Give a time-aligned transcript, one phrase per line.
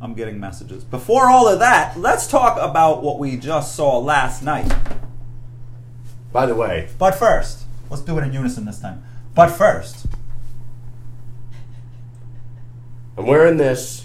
[0.00, 0.84] I'm getting messages.
[0.84, 4.72] Before all of that, let's talk about what we just saw last night.
[6.32, 9.02] By the way, But first, let's do it in unison this time.
[9.34, 10.06] But first,
[13.16, 14.04] I'm wearing this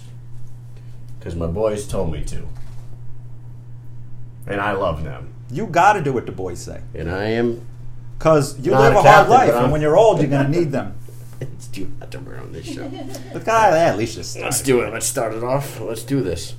[1.19, 2.47] because my boys told me to.
[4.47, 5.33] And I love them.
[5.51, 6.81] you got to do what the boys say.
[6.95, 7.65] And I am.
[8.17, 10.71] Because you live a a hard life, and when you're old, you're going to need
[10.71, 10.95] them.
[11.41, 12.89] It's too hot to wear on this show.
[13.33, 14.93] But God, at least just Let's do it.
[14.93, 15.79] Let's start it off.
[15.79, 16.55] Let's do this.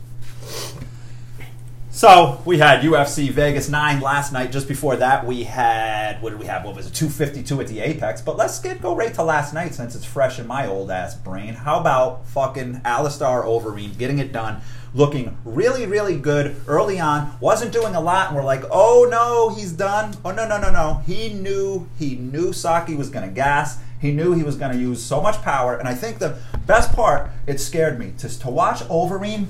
[1.94, 4.50] So we had UFC Vegas 9 last night.
[4.50, 6.64] Just before that, we had what did we have?
[6.64, 6.94] What was it?
[6.94, 8.22] 252 at the Apex.
[8.22, 11.14] But let's get go right to last night since it's fresh in my old ass
[11.14, 11.52] brain.
[11.52, 14.62] How about fucking Alistair Overeem getting it done,
[14.94, 17.36] looking really really good early on.
[17.40, 20.16] Wasn't doing a lot, and we're like, oh no, he's done.
[20.24, 21.02] Oh no no no no.
[21.06, 23.78] He knew he knew Sakai was gonna gas.
[24.02, 26.92] He knew he was going to use so much power, and I think the best
[26.92, 29.46] part, it scared me to to watch Overeem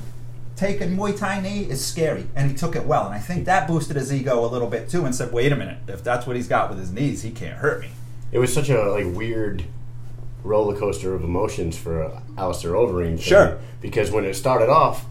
[0.57, 3.07] take a Muay Thai knee is scary, and he took it well.
[3.07, 5.57] And I think that boosted his ego a little bit too, and said, "Wait a
[5.57, 7.89] minute, if that's what he's got with his knees, he can't hurt me."
[8.31, 9.65] It was such a like weird
[10.45, 13.19] roller coaster of emotions for uh, Alistair Overeem.
[13.21, 13.59] Sure.
[13.81, 15.07] Because when it started off,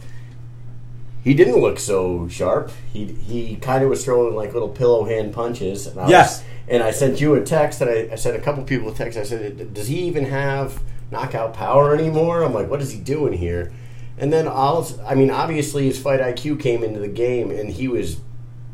[1.23, 2.71] he didn't look so sharp.
[2.93, 5.87] He he kind of was throwing like little pillow hand punches.
[5.87, 6.39] And I Yes.
[6.39, 8.93] Was, and I sent you a text, and I, I sent a couple people a
[8.95, 9.17] text.
[9.19, 13.33] I said, "Does he even have knockout power anymore?" I'm like, "What is he doing
[13.33, 13.71] here?"
[14.17, 17.87] And then I'll, I mean, obviously his fight IQ came into the game, and he
[17.87, 18.19] was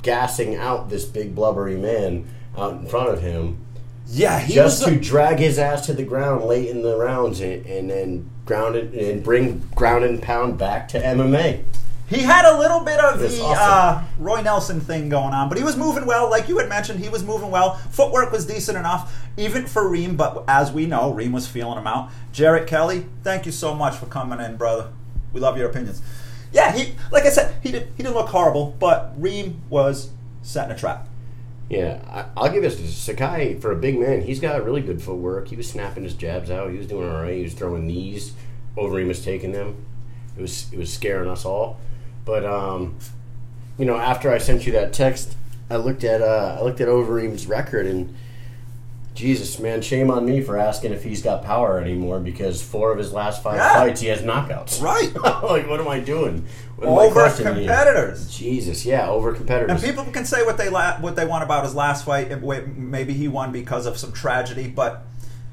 [0.03, 2.25] gassing out this big blubbery man
[2.57, 3.57] out in front of him
[4.07, 7.41] Yeah, he just to a- drag his ass to the ground late in the rounds
[7.41, 11.63] and, and then ground it and bring ground and pound back to MMA.
[12.09, 13.57] He had a little bit of the awesome.
[13.59, 16.29] uh, Roy Nelson thing going on, but he was moving well.
[16.29, 17.73] Like you had mentioned, he was moving well.
[17.91, 20.15] Footwork was decent enough, even for Reem.
[20.15, 22.09] But as we know, Reem was feeling him out.
[22.31, 24.89] Jarrett Kelly, thank you so much for coming in, brother.
[25.33, 26.01] We love your opinions.
[26.53, 30.11] Yeah, he like I said, he did he didn't look horrible, but Reem was
[30.43, 31.09] setting a trap.
[31.69, 34.21] Yeah, I, I'll give this to Sakai for a big man.
[34.21, 35.49] He's got really good footwork.
[35.49, 36.71] He was snapping his jabs out.
[36.71, 37.35] He was doing all right.
[37.35, 38.31] He was throwing knees.
[38.77, 39.75] Overeem was taking them.
[40.37, 41.81] It was it was scaring us all.
[42.27, 42.95] But um,
[43.79, 45.35] you know, after I sent you that text,
[45.71, 48.13] I looked at uh, I looked at Overeem's record and
[49.15, 52.99] Jesus, man, shame on me for asking if he's got power anymore because four of
[52.99, 53.73] his last five Yeah.
[53.73, 54.79] fights he has knockouts.
[54.79, 55.11] Right.
[55.43, 56.45] like, what am I doing?
[56.75, 58.29] What Over competitors.
[58.37, 59.71] Jesus, yeah, over competitors.
[59.71, 62.29] And people can say what they la- what they want about his last fight.
[62.77, 65.03] Maybe he won because of some tragedy, but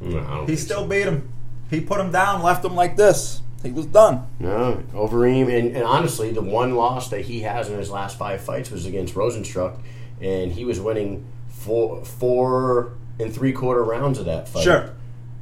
[0.00, 0.86] No, he still so.
[0.86, 1.30] beat him.
[1.70, 3.40] He put him down, left him like this.
[3.64, 4.26] He was done.
[4.38, 8.42] No, Overeem, and, and honestly, the one loss that he has in his last five
[8.42, 9.78] fights was against Rozenstruik,
[10.20, 14.64] and he was winning four, four and three quarter rounds of that fight.
[14.64, 14.90] Sure.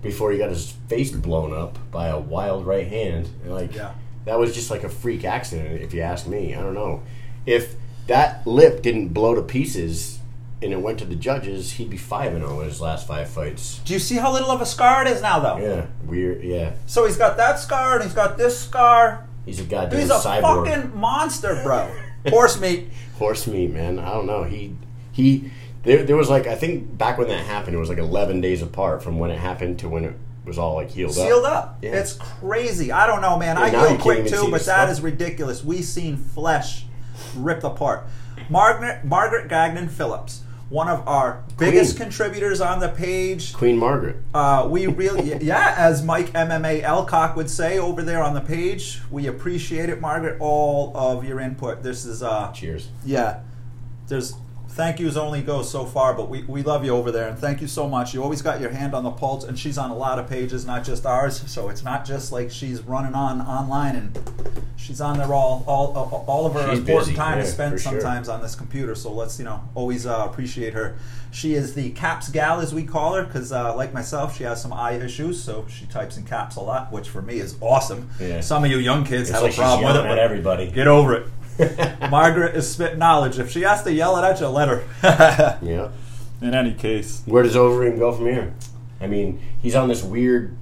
[0.02, 3.92] Before he got his face blown up by a wild right hand, And, like Yeah.
[4.24, 6.54] that was just like a freak accident, if you ask me.
[6.54, 7.02] I don't know
[7.44, 7.74] if
[8.06, 10.18] that lip didn't blow to pieces
[10.62, 13.28] and it went to the judges, he'd be five and zero in his last five
[13.28, 13.80] fights.
[13.84, 15.58] Do you see how little of a scar it is now, though?
[15.58, 16.42] Yeah, weird.
[16.42, 19.26] Yeah, So he's got that scar and he's got this scar.
[19.44, 20.66] he's a goddamn He's a cyborg.
[20.68, 21.90] fucking monster, bro.
[22.28, 22.88] Horse meat.
[23.18, 23.98] horse meat, man.
[23.98, 24.44] I don't know.
[24.44, 24.76] He
[25.10, 25.50] he
[25.82, 28.62] there there was like I think back when that happened, it was like eleven days
[28.62, 31.16] apart from when it happened to when it was all like healed up.
[31.26, 31.78] Sealed up.
[31.82, 31.96] Yeah.
[31.96, 32.92] It's crazy.
[32.92, 33.56] I don't know, man.
[33.56, 34.90] Yeah, I heal quick too, but that stuff.
[34.90, 35.64] is ridiculous.
[35.64, 36.84] We seen flesh
[37.36, 38.06] ripped apart.
[38.48, 42.08] Margaret Margaret Gagnon Phillips, one of our biggest Queen.
[42.08, 43.52] contributors on the page.
[43.52, 44.16] Queen Margaret.
[44.32, 49.00] Uh, we really, yeah, as Mike MMA Elcock would say over there on the page,
[49.10, 50.38] we appreciate it, Margaret.
[50.40, 51.82] All of your input.
[51.82, 52.88] This is uh, Cheers.
[53.04, 53.40] yeah.
[54.08, 54.34] There's
[54.72, 57.60] thank yous only go so far, but we, we love you over there and thank
[57.60, 58.14] you so much.
[58.14, 60.64] You always got your hand on the pulse, and she's on a lot of pages,
[60.66, 61.42] not just ours.
[61.50, 64.18] So it's not just like she's running on online and
[64.76, 67.52] she's on there all all all, all of her She's important busy, time yeah, is
[67.52, 67.92] spent for sure.
[68.00, 68.94] sometimes on this computer.
[68.94, 70.96] So let's you know always uh, appreciate her.
[71.30, 74.60] She is the caps gal as we call her because uh, like myself, she has
[74.60, 78.08] some eye issues, so she types in caps a lot, which for me is awesome.
[78.20, 78.40] Yeah.
[78.40, 80.08] Some of you young kids It's have like a problem with it.
[80.08, 80.70] but everybody.
[80.70, 81.26] Get over it.
[82.10, 83.38] Margaret is spit knowledge.
[83.38, 85.58] If she has to yell it at you, let her.
[85.62, 85.90] Yeah.
[86.40, 87.22] In any case.
[87.26, 88.52] Where does Overeem go from here?
[89.00, 90.56] I mean, he's on this weird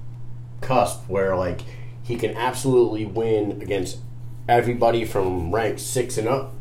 [0.61, 1.61] cusp where like
[2.03, 3.97] he can absolutely win against
[4.47, 6.53] everybody from rank six and up.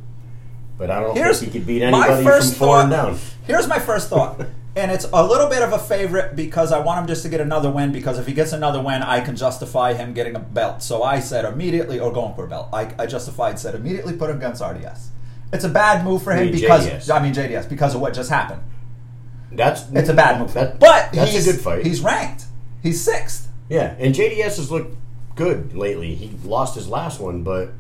[0.79, 2.81] But I don't Here's think he could beat anybody from four thought.
[2.85, 3.19] and down.
[3.47, 4.41] Here's my first thought.
[4.77, 7.41] And it's a little bit of a favorite because I want him just to get
[7.41, 7.91] another win.
[7.91, 10.83] Because if he gets another win, I can justify him getting a belt.
[10.83, 12.69] So I said immediately, or going for a belt.
[12.73, 15.11] I, I justified, said immediately put him against RDS.
[15.53, 17.15] It's a bad move for him You mean because JDS.
[17.15, 18.63] I mean JDS because of what just happened.
[19.53, 21.85] That's It's a bad move, That, but that's he's, a good fight.
[21.85, 22.45] He's ranked.
[22.83, 23.49] He's sixth.
[23.69, 24.97] Yeah, and JDS has looked
[25.35, 26.15] good lately.
[26.15, 27.73] He lost his last one, but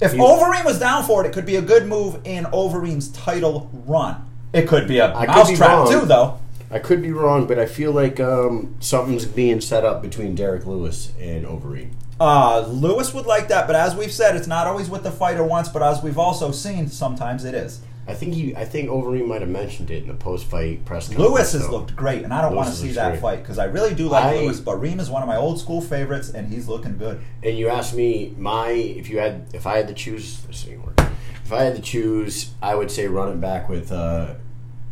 [0.00, 3.68] If Overeem was down for it, it could be a good move in Overeem's title
[3.72, 4.28] run.
[4.52, 5.90] It could be a I could be mousetrap wrong.
[6.00, 6.38] too, though.
[6.70, 7.46] I could be wrong.
[7.46, 11.92] But I feel like um, something's being set up between Derrick Lewis and Overeem.
[12.20, 15.42] Uh, Lewis would like that, but as we've said, it's not always what the fighter
[15.42, 15.68] wants.
[15.68, 17.80] But as we've also seen, sometimes it is.
[18.06, 18.54] I think he.
[18.56, 21.30] I think Overeem might have mentioned it in the post-fight press conference.
[21.30, 21.78] Lewis has though.
[21.78, 23.20] looked great, and I don't want to see looks that great.
[23.20, 24.58] fight because I really do like I- Lewis.
[24.60, 27.20] But Reem is one of my old school favorites, and he's looking good.
[27.44, 30.84] And you asked me my if you had if I had to choose this ain't
[30.84, 31.01] working.
[31.44, 34.34] If I had to choose, I would say run it back with uh,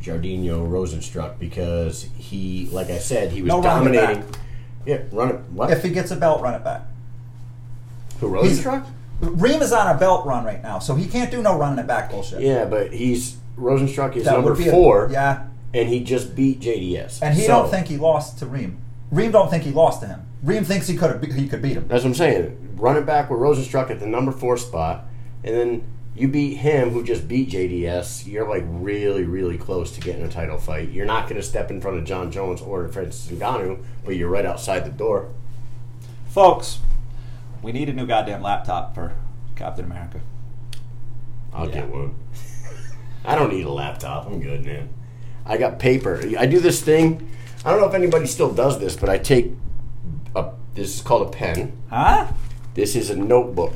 [0.03, 4.23] Jairzinho Rozenstruik because he, like I said, he was No, dominating.
[4.23, 4.41] back.
[4.87, 5.37] Yeah, run it.
[5.53, 5.71] What?
[5.71, 6.83] If he gets a belt, run it back.
[8.21, 8.87] Who Rozenstruik?
[9.21, 11.87] Reem is on a belt run right now, so he can't do no running it
[11.87, 12.41] back bullshit.
[12.41, 15.45] Yeah, but he's Rozenstruik is That number be a- four, yeah,
[15.75, 17.21] and he just beat JDS.
[17.23, 18.79] and he So, don't think he lost to Reem.
[19.11, 20.23] Reem don't think he lost to him.
[20.43, 21.87] Reem thinks he could he could beat him.
[21.87, 22.57] That's what I'm saying.
[22.77, 25.05] Run it back with Rozenstruik at the number four spot,
[25.45, 25.83] and then
[26.15, 28.27] you beat him, who just beat JDS.
[28.27, 30.91] You're like really, really close to getting a title fight.
[30.91, 34.29] You're not going to step in front of Jon Jones or Francis Ngannou, but you're
[34.29, 35.29] right outside the door.
[36.29, 36.79] Folks,
[37.63, 39.15] we need a new goddamn laptop for
[39.57, 40.21] Captain America.
[41.53, 41.75] I'll Yeah.
[41.83, 42.15] get one.
[43.25, 44.27] I don't need a laptop.
[44.27, 44.89] I'm good, man.
[45.45, 46.23] I got paper.
[46.39, 47.29] I do this thing.
[47.65, 49.53] I don't know if anybody still does this, but I take
[50.35, 50.51] a.
[50.75, 51.73] This is called a pen.
[51.91, 52.29] Huh?
[52.75, 53.75] This is a notebook,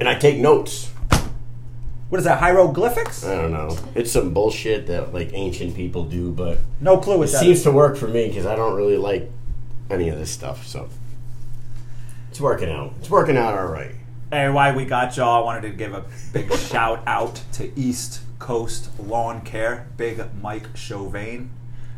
[0.00, 0.90] and I take notes.
[2.08, 2.40] What is that?
[2.40, 3.24] Hieroglyphics?
[3.24, 3.78] I don't know.
[3.94, 7.62] It's some bullshit that like ancient people do, but No clue it that seems is.
[7.64, 9.30] to work for me because I don't really like
[9.88, 10.66] any of this stuff.
[10.66, 10.88] So
[12.30, 12.94] it's working out.
[12.98, 13.92] It's working out all right.
[14.32, 15.42] Hey, why we got y'all?
[15.42, 20.76] I wanted to give a big shout out to East Coast Lawn Care, Big Mike
[20.76, 21.50] Chauvin.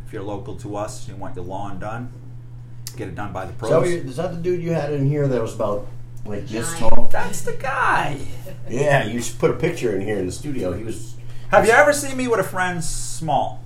[0.06, 2.12] If you're local to us, and you want your lawn done,
[2.96, 3.70] get it done by the pros.
[3.70, 5.87] So is that the dude you had in here that was about
[6.24, 6.94] like this Giant.
[6.94, 7.08] tall?
[7.10, 8.20] That's the guy.
[8.69, 10.72] Yeah, you should put a picture in here in the studio.
[10.72, 11.16] He was.
[11.50, 13.62] Have you ever seen me with a friend small?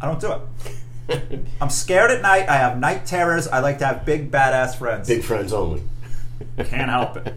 [0.00, 1.40] I don't do it.
[1.60, 2.48] I'm scared at night.
[2.48, 3.46] I have night terrors.
[3.46, 5.08] I like to have big badass friends.
[5.08, 5.82] Big friends only.
[6.56, 7.34] Can't help it.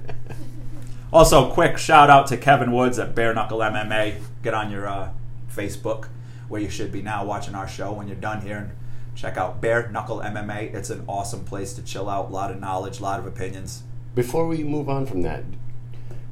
[1.13, 4.21] Also, quick shout out to Kevin Woods at Bare Knuckle MMA.
[4.43, 5.11] Get on your uh,
[5.49, 6.07] Facebook,
[6.49, 8.57] where you should be now watching our show when you're done here.
[8.57, 8.71] And
[9.15, 10.73] check out Bare Knuckle MMA.
[10.73, 12.29] It's an awesome place to chill out.
[12.29, 13.83] A lot of knowledge, a lot of opinions.
[14.15, 15.43] Before we move on from that,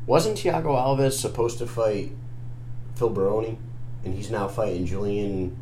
[0.06, 2.14] wasn't Thiago Alves supposed to fight
[2.96, 3.58] Phil Baroni,
[4.06, 5.58] and he's now fighting Julian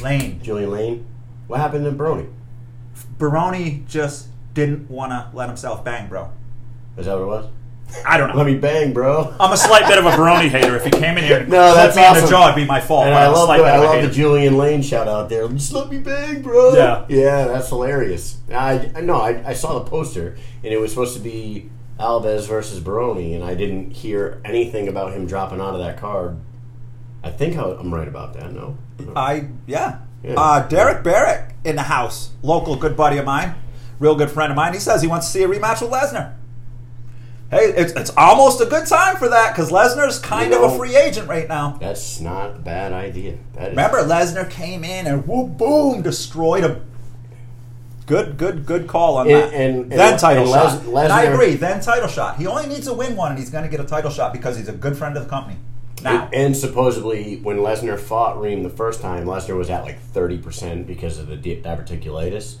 [0.00, 1.06] Lane Julian Lane?
[1.46, 2.28] What happened to Baroni?
[3.18, 6.30] Baroni just didn't want to let himself bang, bro.
[6.96, 7.46] Is that what it was?
[8.06, 8.36] I don't know.
[8.36, 9.34] Let me bang, bro.
[9.40, 10.76] I'm a slight bit of a Baroni hater.
[10.76, 12.30] If he came in here and No, clipped that's me in the awesome.
[12.30, 13.06] jaw, it'd be my fault.
[13.06, 14.10] And I love the, I love the.
[14.10, 15.46] Julian Lane shout out there.
[15.48, 16.74] Just let me bang, bro.
[16.74, 17.06] Yeah.
[17.08, 18.38] yeah, that's hilarious.
[18.52, 19.20] I I know.
[19.20, 23.44] I, I saw the poster, and it was supposed to be Alves versus Baroni, and
[23.44, 26.38] I didn't hear anything about him dropping out of that card.
[27.22, 28.52] I think I, I'm right about that.
[28.52, 28.76] No,
[29.16, 29.98] I yeah.
[30.22, 30.34] Yeah.
[30.38, 33.54] Uh, Derek Barrick in the house, local good buddy of mine,
[33.98, 34.72] real good friend of mine.
[34.72, 36.34] He says he wants to see a rematch with Lesnar.
[37.54, 40.76] Hey, it's, it's almost a good time for that because Lesnar's kind You of a
[40.76, 41.76] free agent right now.
[41.80, 43.36] that's not a bad idea.
[43.54, 46.84] That is, Remember, Lesnar came in and whoop boom destroyed him.
[48.06, 49.52] Good, good, good call on And- that.
[49.54, 50.86] and- and- then title and shot.
[50.88, 51.54] Les- and I agree.
[51.54, 52.36] Then title shot.
[52.36, 54.56] He only needs to win one, and he's going to get a title shot because
[54.58, 55.56] he's a good friend of the company.
[56.02, 60.36] Now, And, supposedly, when Lesnar fought Reem the first time, Lesnar was at like thirty
[60.36, 62.56] percent because of the diverticulitis,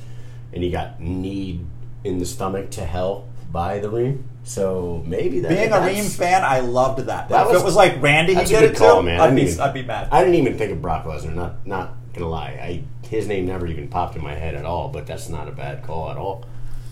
[0.54, 1.66] and he got kneed
[2.04, 4.24] in the stomach to hell by the Reem.
[4.44, 7.28] So maybe that being a Reem fan, I loved that.
[7.30, 9.06] That if was- it was like Randy, he did it call, too.
[9.06, 9.20] man.
[9.20, 10.08] I'd be, even- I'd be mad.
[10.12, 11.34] I didn't even think of Brock Lesnar.
[11.34, 14.88] Not not gonna lie, I his name never even popped in my head at all.
[14.88, 16.44] But that's not a bad call at all.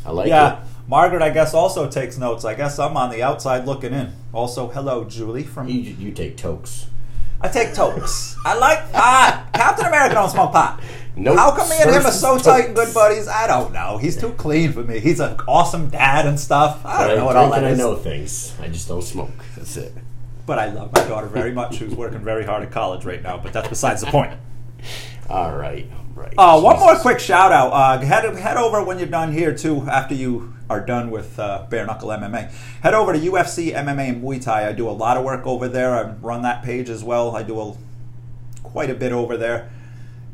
[0.04, 0.68] I like yeah, it.
[0.88, 2.44] Margaret, I guess also takes notes.
[2.44, 4.12] I guess I'm on the outside looking in.
[4.32, 5.68] Also, hello, Julie from.
[5.68, 6.86] You, you take tokes.
[7.40, 8.36] I take tokes.
[8.46, 9.48] I like pot.
[9.52, 10.80] Captain America don't smoke pot.
[11.14, 11.36] Nope.
[11.36, 13.28] How come me and him are so tight and good buddies?
[13.28, 13.98] I don't know.
[13.98, 14.98] He's too clean for me.
[14.98, 16.84] He's an awesome dad and stuff.
[16.86, 17.78] I don't know I what all that I is.
[17.78, 18.54] know things.
[18.60, 19.30] I just don't smoke.
[19.56, 19.92] That's it.
[20.46, 23.36] But I love my daughter very much, who's working very hard at college right now.
[23.36, 24.32] But that's besides the point.
[25.28, 25.86] All right.
[26.14, 26.34] Right.
[26.36, 27.70] Uh, one more quick shout out.
[27.72, 29.82] Uh, head head over when you're done here too.
[29.88, 32.50] After you are done with uh, bare knuckle MMA,
[32.82, 34.68] head over to UFC MMA and Muay Thai.
[34.68, 35.94] I do a lot of work over there.
[35.94, 37.34] I run that page as well.
[37.36, 37.76] I do a,
[38.62, 39.70] quite a bit over there.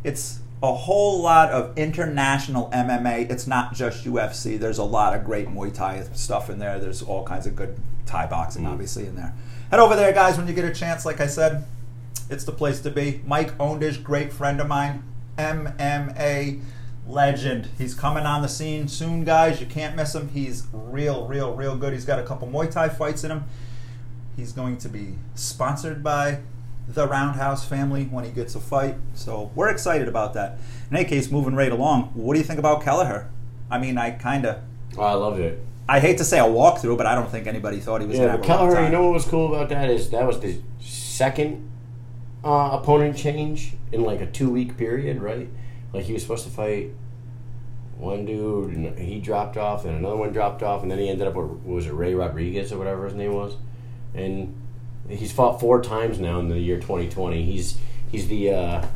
[0.05, 3.31] It's a whole lot of international MMA.
[3.31, 4.59] It's not just UFC.
[4.59, 6.79] There's a lot of great Muay Thai stuff in there.
[6.81, 8.69] There's all kinds of good Thai boxing, mm.
[8.69, 9.35] obviously, in there.
[9.71, 11.05] Head over there, guys, when you get a chance.
[11.05, 11.65] Like I said,
[12.29, 13.21] it's the place to be.
[13.25, 15.05] Mike Ondish, great friend of mine,
[15.37, 16.61] MMA
[17.07, 17.69] legend.
[17.79, 19.61] He's coming on the scene soon, guys.
[19.61, 20.29] You can't miss him.
[20.29, 21.93] He's real, real, real good.
[21.93, 23.45] He's got a couple Muay Thai fights in him.
[24.37, 26.41] He's going to be sponsored by
[26.89, 28.97] the Roundhouse family when he gets a fight.
[29.15, 30.59] So we're excited about that.
[30.91, 33.31] In any case, moving right along, what do you think about Kelleher?
[33.71, 34.59] I mean, I kind of,
[34.97, 35.63] Oh, I loved it.
[35.89, 38.27] I hate to say a walkthrough, but I don't think anybody thought he was Yeah,
[38.27, 40.11] going to but have a rough Kelleher, you know what was cool about that is
[40.11, 41.71] that was the second
[42.45, 45.49] uh, opponent change in like a two week period, right?
[45.93, 46.91] Like he was supposed to fight
[47.97, 51.27] one dude, and he dropped off, and another one dropped off, and then he ended
[51.27, 53.57] up with was it Ray Rodriguez or whatever his name was,
[54.15, 54.55] and
[55.09, 57.43] he's fought four times now in the year 2020.
[57.43, 57.79] He's
[58.11, 58.87] he's the uh,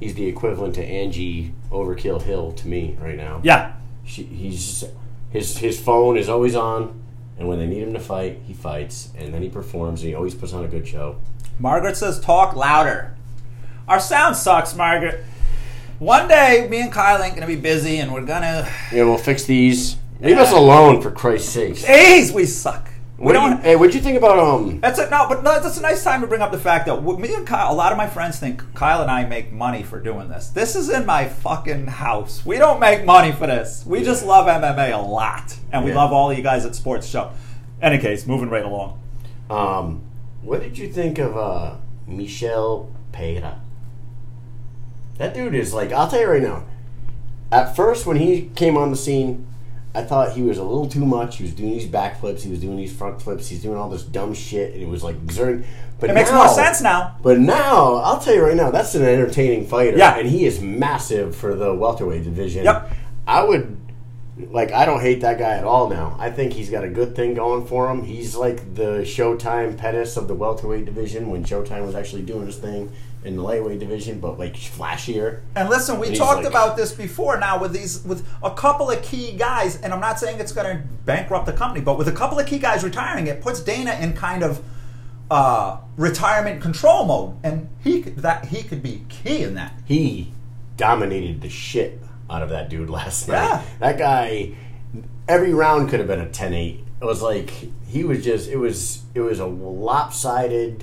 [0.00, 4.84] he's the equivalent to Angie Overkill Hill to me right now Yeah, she, he's
[5.30, 7.00] his his phone is always on,
[7.38, 10.02] and when they need him to fight, he fights, and then he performs.
[10.02, 11.18] And he always puts on a good show.
[11.58, 13.16] Margaret says, talk louder.
[13.88, 15.24] Our sound sucks, Margaret.
[15.98, 18.70] One day, me and Kyle ain't gonna be busy, and we're gonna.
[18.92, 19.96] Yeah, we'll fix these.
[20.20, 21.74] Leave us alone, for Christ's sake.
[21.74, 22.88] Jeez, we suck.
[23.18, 23.50] We What do don't.
[23.50, 24.78] you, hey, what'd you think about um?
[24.78, 25.10] That's it.
[25.10, 27.44] No, but no, that's a nice time to bring up the fact that me and
[27.44, 30.48] Kyle, a lot of my friends think Kyle and I make money for doing this.
[30.50, 32.46] This is in my fucking house.
[32.46, 33.82] We don't make money for this.
[33.84, 35.96] We just love MMA a lot, and we Yeah.
[35.96, 37.30] love all of you guys at Sports Show.
[37.82, 39.00] Any case, moving right along.
[39.50, 40.02] Um,
[40.42, 41.72] what did you think of uh
[42.06, 43.60] Michel Pereira?
[45.18, 46.62] That dude is like, I'll tell you right now.
[47.50, 49.46] At first, when he came on the scene,
[49.94, 51.38] I thought he was a little too much.
[51.38, 54.02] He was doing these backflips, he was doing these front flips, he's doing all this
[54.02, 55.64] dumb shit, and it was like exerting.
[55.98, 57.16] But It makes now- more sense now.
[57.22, 59.96] But now, I'll tell you right now, that's an entertaining fighter.
[59.96, 60.16] Yeah.
[60.16, 62.64] And he is massive for the welterweight division.
[62.64, 62.92] Yep.
[63.26, 63.76] I would,
[64.52, 66.14] like, I don't hate that guy at all now.
[66.20, 68.04] I think he's got a good thing going for him.
[68.04, 72.56] He's like the Showtime Pettis of the welterweight division when Showtime was actually doing his
[72.58, 72.92] thing
[73.24, 75.40] in the lightweight division, but, like, flashier.
[75.56, 78.90] And listen, we And talked like- about this before now with these with a couple
[78.90, 82.06] of key guys, and I'm not saying it's going to bankrupt the company, but with
[82.08, 84.62] a couple of key guys retiring, it puts Dana in kind of
[85.30, 89.72] uh, retirement control mode, and he could, that he could be key in that.
[89.84, 90.32] He
[90.78, 93.34] dominated the shit out of that dude last Yeah.
[93.34, 93.64] night.
[93.80, 94.52] That guy,
[95.28, 96.84] every round could have been a 10-8.
[97.00, 97.50] It was like
[97.86, 98.48] he was just.
[98.48, 99.02] It was.
[99.14, 100.82] It was a lopsided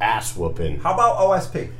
[0.00, 0.80] ass whooping.
[0.80, 1.70] How about OSP?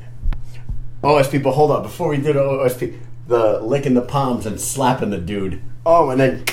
[1.02, 1.83] OSP, but hold on.
[1.83, 5.62] Before we did OSP, the licking the palms and slapping the dude.
[5.87, 6.44] Oh, and then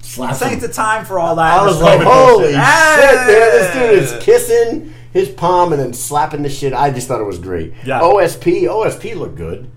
[0.00, 1.58] slap I think it's a time for all that.
[1.58, 3.26] I was like, holy shit, man!
[3.26, 6.72] This dude is kissing his palm and then slapping the shit.
[6.72, 7.72] I just thought it was great.
[7.84, 8.00] Yeah.
[8.00, 9.70] OSP, OSP looked good,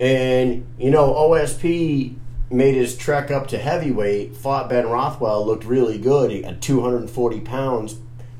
[0.00, 2.16] and you know, OSP
[2.50, 4.36] made his trek up to heavyweight.
[4.36, 7.96] Fought Ben Rothwell, looked really good at 240 pounds.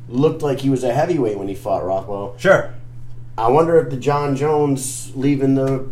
[0.09, 2.37] Looked like he was a heavyweight when he fought Rothwell.
[2.38, 2.75] Sure.
[3.38, 5.88] I wonder if the Jon Jones leaving the.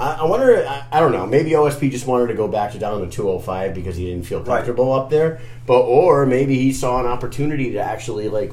[0.00, 0.66] I, I wonder.
[0.66, 1.24] I, I don't know.
[1.26, 4.38] Maybe OSP just wanted to go back to down to 205 because he didn't feel
[4.40, 4.56] Right.
[4.56, 5.40] comfortable up there.
[5.66, 8.52] But or maybe he saw an opportunity to actually like,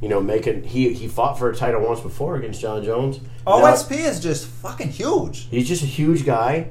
[0.00, 0.64] you know, make it.
[0.66, 3.20] He he fought for a title once before against Jon Jones.
[3.46, 5.48] Now, OSP is just fucking huge.
[5.48, 6.68] he's just a huge guy.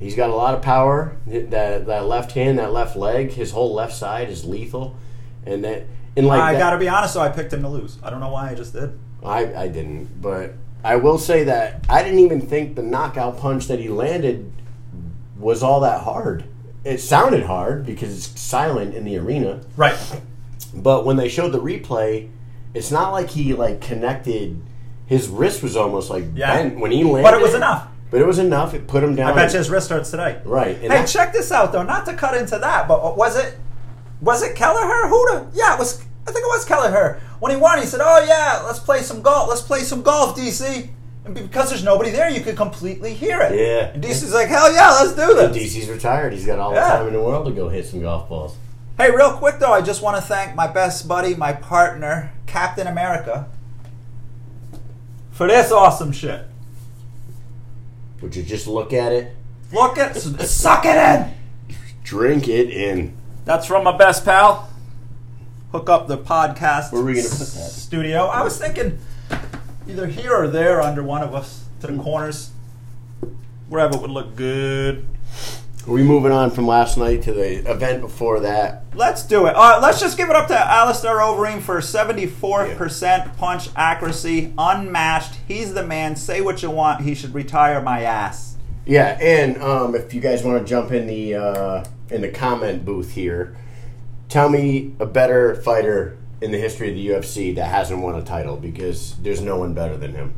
[0.00, 1.14] He's got a lot of power.
[1.26, 4.96] That that left hand, that left leg, his whole left side is lethal,
[5.44, 5.82] and that.
[6.16, 7.98] And like I that- got to be honest, though, I picked him to lose.
[8.02, 8.98] I don't know why I just did.
[9.24, 10.54] I, I didn't, but
[10.84, 14.52] I will say that I didn't even think the knockout punch that he landed
[15.38, 16.44] was all that hard.
[16.84, 19.96] It sounded hard because it's silent in the arena, Right.
[20.74, 22.28] but when they showed the replay,
[22.74, 24.60] it's not like he like connected.
[25.06, 26.54] His wrist was almost like Yeah.
[26.56, 27.22] bent when he landed.
[27.22, 27.86] But it was enough.
[28.10, 28.74] But it was enough.
[28.74, 29.30] It put him down.
[29.32, 30.40] I bet his wrist hurts today.
[30.44, 30.76] Right.
[30.82, 31.82] And Hey, check this out though.
[31.84, 33.56] Not to cut into that, but was it
[34.22, 35.08] was it Kelleher?
[35.08, 35.46] Who the?
[35.52, 36.00] Yeah, it was.
[36.26, 37.20] I think it was Kelleher.
[37.40, 39.48] When he won, he said, "Oh yeah, let's play some golf.
[39.48, 40.88] Let's play some golf, DC."
[41.24, 43.54] And because there's nobody there, you could completely hear it.
[43.58, 43.90] Yeah.
[43.92, 46.32] And DC's like, "Hell yeah, let's do this." DC's retired.
[46.32, 46.82] He's got all Yeah.
[46.88, 48.54] the time in the world to go hit some golf balls.
[48.98, 52.86] Hey, real quick though, I just want to thank my best buddy, my partner, Captain
[52.86, 53.46] America,
[55.30, 56.44] for this awesome shit.
[58.20, 59.34] Would you just look at it,
[59.72, 61.30] Look at, suck it in.
[62.04, 63.16] drink it in?
[63.44, 64.70] That's from my best pal.
[65.72, 66.92] Hook up the podcast.
[66.92, 67.70] Where are we gonna put that?
[67.70, 68.26] Studio.
[68.26, 68.98] I was thinking
[69.88, 72.50] either here or there under one of us to the corners.
[73.68, 75.06] Wherever it would look good.
[75.88, 78.84] Are we moving on from last night to the event before that?
[78.94, 79.56] Let's do it.
[79.56, 85.40] All right, let's just give it up to Alistair Overeem for 74% punch accuracy, unmatched.
[85.48, 86.14] He's the man.
[86.14, 87.00] Say what you want.
[87.00, 88.56] He should retire my ass.
[88.86, 92.84] Yeah, and um, if you guys want to jump in the uh, in the comment
[92.84, 93.56] booth here,
[94.28, 98.22] tell me a better fighter in the history of the UFC that hasn't won a
[98.22, 100.34] title because there's no one better than him.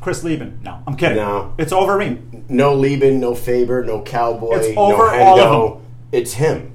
[0.00, 0.60] Chris Leben.
[0.62, 1.16] No, I'm kidding.
[1.16, 1.54] No.
[1.58, 2.48] It's Overeem.
[2.48, 5.20] No Leben, no Faber, no Cowboy, It's no over Hendo.
[5.24, 5.86] all of them.
[6.12, 6.72] It's him.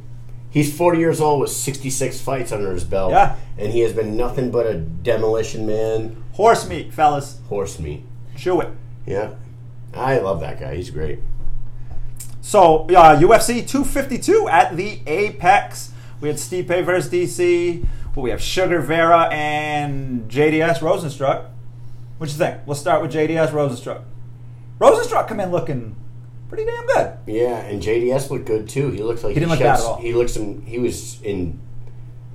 [0.50, 3.12] He's 40 years old with 66 fights under his belt.
[3.12, 3.38] Yeah.
[3.58, 7.40] And he has been nothing but a demolition man, Horse meat, fellas.
[7.50, 8.04] horse meat.
[8.36, 8.70] Chew it.
[9.08, 9.36] Yeah.
[9.96, 10.76] I love that guy.
[10.76, 11.20] He's great.
[12.44, 15.94] So, uh, UFC 252 at the Apex.
[16.20, 17.88] We had Stipe versus DC.
[18.14, 21.50] Well, we have Sugar Vera and JDS Rozenstruik.
[22.18, 22.60] What you think?
[22.66, 24.04] We'll start with JDS Rozenstruik.
[24.78, 25.96] Rozenstruik come in looking
[26.50, 27.18] pretty damn good.
[27.28, 28.92] Yeah, and JDS looked good too.
[28.92, 29.98] He looks like He didn't look bad at all.
[30.00, 30.64] He looks in.
[30.64, 31.62] He was in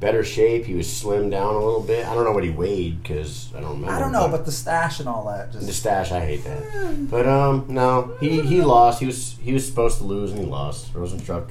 [0.00, 0.64] better shape.
[0.64, 2.06] He was slimmed down a little bit.
[2.06, 3.90] I don't know what he weighed because I don't remember.
[3.92, 5.80] I don't know, but the stash and all that the just.
[5.80, 7.10] stash, I hate that.
[7.10, 9.00] But um, no, he he lost.
[9.00, 10.92] He was he was supposed to lose and he lost.
[10.94, 11.48] Rozenstruik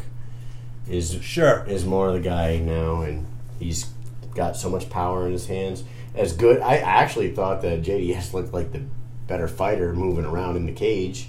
[0.90, 1.66] is Sure.
[1.68, 3.26] is more of the guy now, and
[3.60, 3.88] he's
[4.36, 5.84] got so much power in his hands.
[6.16, 8.82] As good, I actually thought that JDS looked like the
[9.28, 11.28] better fighter moving around in the cage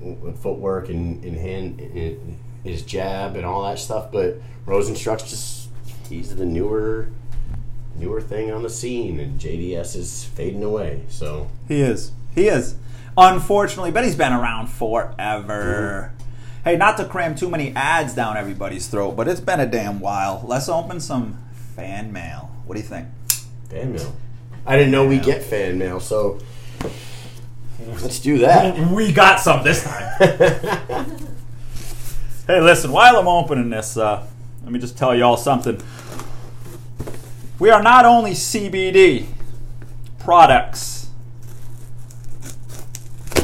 [0.00, 4.10] with footwork and, and hand and his jab and all that stuff.
[4.12, 5.57] But Rozenstruik's just
[6.08, 7.08] he's the newer
[7.96, 11.02] newer thing on the scene, and JDS is fading away.
[11.08, 12.12] So He is.
[12.34, 12.76] He is.
[13.16, 16.12] Unfortunately, but he's been around forever.
[16.64, 20.00] Hey, not to cram too many ads down everybody's throat, but it's been a damn
[20.00, 20.44] while.
[20.46, 21.38] Let's open some
[21.76, 22.50] fan mail.
[22.66, 23.08] What do you think?
[23.68, 24.14] fan mail.
[24.66, 26.38] I didn't know we get fan mail, so
[28.02, 28.90] let's do that.
[28.90, 30.12] We got some this time.
[32.46, 34.26] hey, listen, while I'm opening this, uh,
[34.68, 35.80] let me just tell you all something.
[37.58, 39.24] We are not only CBD
[40.18, 41.08] products,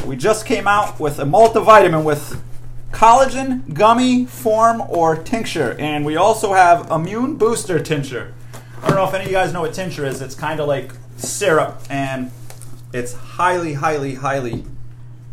[0.05, 2.39] we just came out with a multivitamin with
[2.91, 5.75] collagen, gummy, form, or tincture.
[5.79, 8.31] And we also have immune booster tincture.
[8.83, 10.21] I don't know if any of you guys know what tincture is.
[10.21, 12.29] It's kind of like syrup, and
[12.93, 14.63] it's highly, highly, highly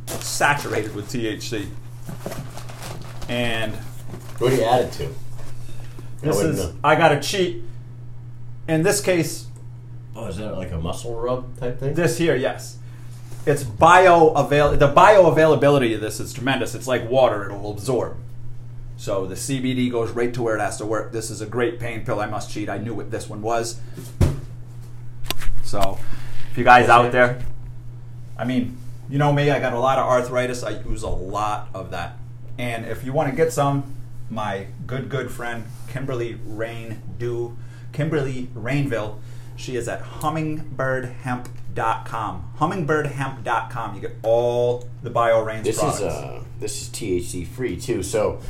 [0.06, 1.66] saturated with THC.
[3.28, 3.74] And
[4.38, 5.21] What do you add it to?
[6.22, 6.74] This is, know.
[6.84, 7.62] I got a cheat.
[8.68, 9.46] In this case,
[10.14, 11.94] Oh, is that like a muscle rub type thing?
[11.94, 12.78] this here, yes.
[13.46, 16.74] It's bio avail the bioavailability of this is tremendous.
[16.74, 18.16] It's like water, it'll absorb.
[18.96, 21.12] So the CBD goes right to where it has to work.
[21.12, 22.20] This is a great pain pill.
[22.20, 22.68] I must cheat.
[22.68, 23.80] I knew what this one was.
[25.64, 25.98] So,
[26.50, 27.40] if you guys out there,
[28.38, 28.76] I mean,
[29.08, 30.62] you know me, I got a lot of arthritis.
[30.62, 32.16] I use a lot of that.
[32.58, 33.92] And if you want to get some,
[34.32, 37.56] my good, good friend, Kimberly Rain Do,
[37.92, 39.18] Kimberly Rainville,
[39.56, 42.52] she is at hummingbirdhemp.com.
[42.58, 43.94] Hummingbirdhemp.com.
[43.94, 46.00] You get all the BioRains This products.
[46.00, 48.02] is uh, this is THC free too.
[48.02, 48.40] So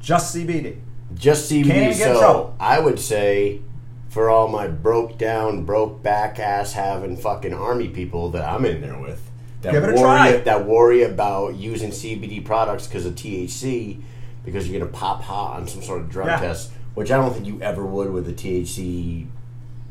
[0.00, 0.78] Just CBD.
[1.14, 1.66] just CBD.
[1.66, 2.56] Can't even get so trouble.
[2.60, 3.60] I would say
[4.08, 8.80] for all my broke down, broke back ass having fucking army people that I'm in
[8.80, 9.30] there with.
[9.62, 10.36] That Give it a worry, try.
[10.38, 14.00] That worry about using CBD products because of THC,
[14.44, 16.38] because you're gonna pop hot on some sort of drug Yeah.
[16.40, 19.26] test, which I don't think you ever would with a THC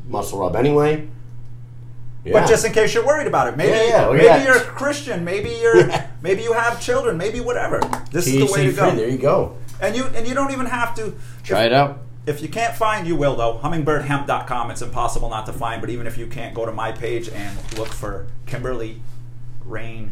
[0.08, 1.08] muscle rub anyway.
[2.24, 2.32] Yeah.
[2.40, 4.44] But just in case you're worried about it, maybe Yeah, maybe that.
[4.44, 5.88] you're a Christian, maybe you're
[6.22, 7.80] maybe you have children, maybe whatever.
[8.10, 8.90] This THC is the way to free.
[8.90, 8.96] go.
[8.96, 9.56] There you go.
[9.80, 11.98] And you and you don't even have to Try it out.
[12.26, 13.58] If you can't find, you will though.
[13.62, 14.70] Hummingbirdhemp.com.
[14.70, 15.82] It's impossible not to find.
[15.82, 19.02] But even if you can't, go to my page and look for Kimberly
[19.68, 20.10] Rainville.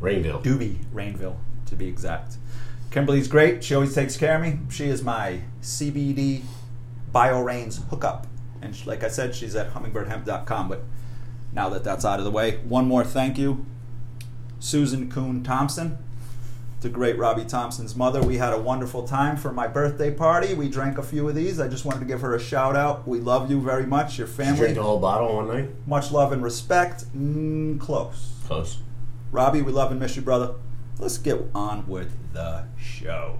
[0.00, 0.42] Rainville.
[0.42, 1.36] Doobie Rainville,
[1.70, 2.36] to be exact.
[2.90, 3.64] Kimberly's great.
[3.64, 4.58] She always takes care of me.
[4.68, 6.42] She is my CBD
[7.14, 8.26] BioRains hookup.
[8.60, 10.68] And she, like I said, she's at hummingbirdhemp.com.
[10.68, 10.82] But
[11.52, 13.64] now that that's out of the way, one more thank you.
[14.58, 15.96] Susan Coon Thompson,
[16.82, 18.20] the great Robbie Thompson's mother.
[18.22, 20.52] We had a wonderful time for my birthday party.
[20.52, 21.58] We drank a few of these.
[21.58, 23.08] I just wanted to give her a shout out.
[23.08, 24.58] We love you very much, your family.
[24.58, 25.70] drink the whole bottle one night?
[25.86, 27.04] Much love and respect.
[27.16, 28.34] Mm, close.
[28.46, 28.78] Close.
[29.32, 30.54] Robbie, we love and miss you, brother.
[31.00, 33.38] Let's get on with the show.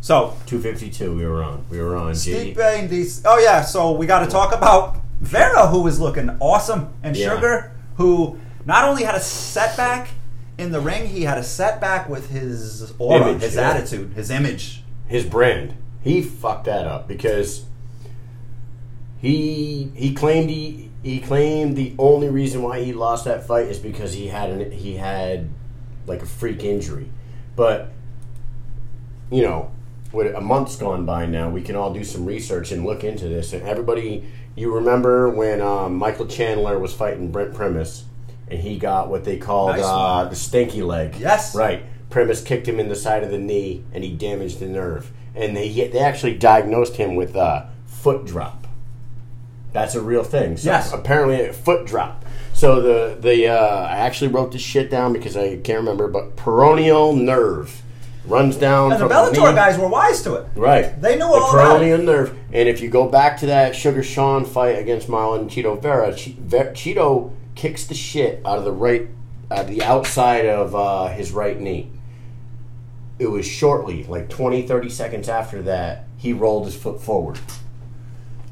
[0.00, 1.66] So, 252 we were on.
[1.68, 2.52] We were on Steve G.
[2.54, 3.22] Bay and DC.
[3.26, 7.34] Oh, yeah, so we got to talk about Vera, who is looking awesome, and Yeah.
[7.34, 10.08] Sugar, who not only had a setback
[10.56, 13.70] in the ring, he had a setback with his aura, Image, his yeah.
[13.70, 14.82] attitude, his image.
[15.06, 15.74] His brand.
[16.02, 17.64] He fucked that up because
[19.18, 23.78] he he claimed he he claimed the only reason why he lost that fight is
[23.78, 25.50] because he had an he had
[26.10, 27.10] like a freak injury.
[27.56, 27.90] But
[29.30, 29.70] you know,
[30.12, 33.28] with a month's gone by now, we can all do some research and look into
[33.28, 33.52] this.
[33.52, 38.04] And everybody, you remember when um, Michael Chandler was fighting Brent Primus,
[38.48, 41.16] and he got what they called Nice uh, the stinky leg.
[41.18, 41.54] Yes.
[41.54, 41.84] right.
[42.10, 45.12] Primus kicked him in the side of the knee, and he damaged the nerve.
[45.34, 48.66] And they they actually diagnosed him with uh, foot drop.
[49.72, 50.56] That's a real thing.
[50.56, 50.92] So Yes.
[50.92, 52.24] Apparently, a foot drop.
[52.60, 56.36] So the the uh, I actually wrote this shit down because I can't remember, but
[56.36, 57.80] peroneal nerve
[58.26, 58.92] runs down.
[58.92, 60.46] And the Bellator knee- guys were wise to it.
[60.54, 61.00] Right.
[61.00, 62.36] They knew the all peroneal nerve.
[62.52, 66.36] And if you go back to that Sugar Sean fight against Marlon Chito Vera, Che-
[66.38, 69.08] Ver- Chito kicks the shit out of the right,
[69.50, 71.90] out of the outside of uh, his right knee.
[73.18, 77.38] It was shortly, like 20, 30 seconds after that, he rolled his foot forward.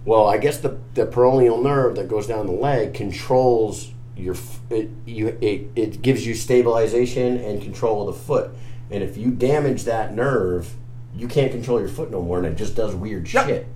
[0.07, 4.37] Well, I guess the, the peroneal nerve that goes down the leg controls your
[4.71, 8.51] it, you it, it gives you stabilization and control of the foot.
[8.91, 10.75] And if you damage that nerve,
[11.17, 13.47] you can't control your foot no more, and it just does weird Yep.
[13.47, 13.67] shit.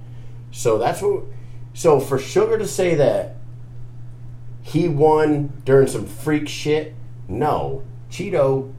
[0.50, 1.24] So that's what.
[1.74, 3.36] So for Sugar to say that
[4.62, 6.94] he won during some freak shit,
[7.28, 7.82] no.
[8.10, 8.72] Chito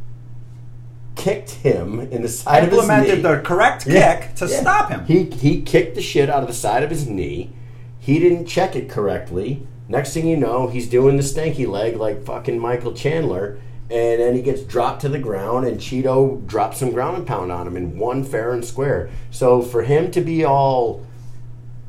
[1.15, 2.84] kicked him in the side of his knee.
[2.95, 4.15] Implemented the correct Yeah.
[4.15, 4.62] kick to Yeah.
[4.62, 5.06] stop him.
[5.06, 7.52] He he kicked the shit out of the side of his knee.
[7.99, 9.65] He didn't check it correctly.
[9.93, 13.60] Next thing you know, he's doing the stanky leg like fucking Michael Chandler,
[13.91, 17.51] and then he gets dropped to the ground, and Chito drops some ground and pound
[17.51, 19.12] on him and one fair and square.
[19.29, 21.06] So for him to be all,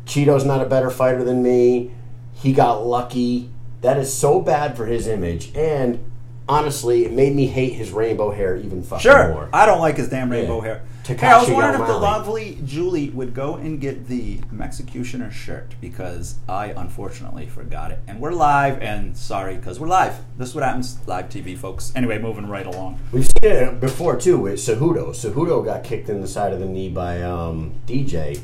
[0.04, 1.92] Chito's not a better fighter than me.
[2.34, 3.48] He got lucky.
[3.80, 5.98] That is so bad for his image, and
[6.46, 9.28] honestly, it made me hate his rainbow hair even fucking Sure.
[9.32, 9.48] more.
[9.50, 10.64] I don't like his damn rainbow Yeah.
[10.66, 10.82] hair.
[11.04, 15.30] Takashi Hey, I was wondering if the lovely Julie would go and get the Executioner
[15.30, 17.98] shirt because I unfortunately forgot it.
[18.06, 20.16] And we're live, and sorry, because we're live.
[20.38, 21.92] This is what happens live TV, folks.
[21.94, 22.98] Anyway, moving right along.
[23.12, 25.10] We've seen it before too with Cejudo.
[25.10, 28.40] Cejudo got kicked in the side of the knee by um, DJ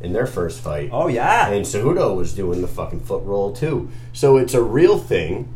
[0.00, 1.48] in their first fight, Oh, yeah.
[1.48, 3.90] and Cejudo was doing the fucking foot roll too.
[4.12, 5.52] So it's a real thing.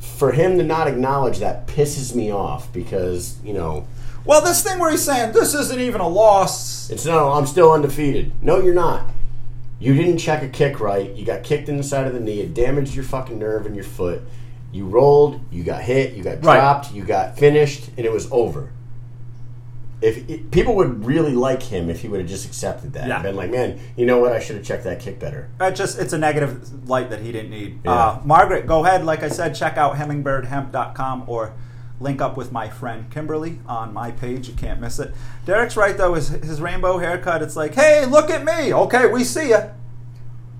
[0.00, 3.86] For him to not acknowledge that pisses me off because you know
[4.28, 6.90] Well, this thing where he's saying this isn't even a loss.
[6.90, 8.30] it's no, I'm still undefeated.
[8.42, 9.06] No, you're not.
[9.80, 11.10] You didn't check a kick right.
[11.14, 12.40] You got kicked in the side of the knee.
[12.40, 14.20] It damaged your fucking nerve in your foot.
[14.70, 15.40] You rolled.
[15.50, 16.12] You got hit.
[16.12, 16.58] You got Right.
[16.58, 16.92] dropped.
[16.92, 18.68] You got finished, and it was over.
[20.02, 23.14] If it, people would really like him if he would have just accepted that Yeah.
[23.14, 24.34] and been like, "Man, you know what?
[24.34, 27.32] I should have checked that kick better." It just it's a negative light that he
[27.32, 27.80] didn't need.
[27.82, 27.92] Yeah.
[27.92, 29.06] Uh, Margaret, go ahead.
[29.06, 31.52] Like I said, check out hummingbirdhemp.com or
[32.00, 34.48] link up with my friend Kimberly on my page.
[34.48, 35.12] You can't miss it.
[35.46, 36.14] Derek's right though.
[36.14, 37.42] His his rainbow haircut.
[37.42, 38.72] It's like, hey, look at me.
[38.72, 39.68] Okay, we see ya.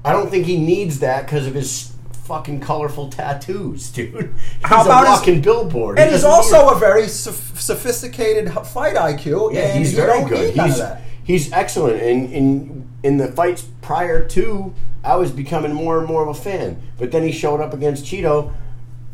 [0.05, 1.93] I don't think he needs that because of his
[2.25, 4.15] fucking colorful tattoos, dude.
[4.15, 5.99] He's How a about his- walking billboard.
[5.99, 9.53] And He he's also a very soph- sophisticated fight IQ.
[9.55, 10.49] Yeah, and he's very good.
[10.49, 12.01] need none of He's he's excellent.
[12.03, 14.75] And in in the fights prior to,
[15.05, 16.81] I was becoming more and more of a fan.
[16.99, 18.53] But then he showed up against Chito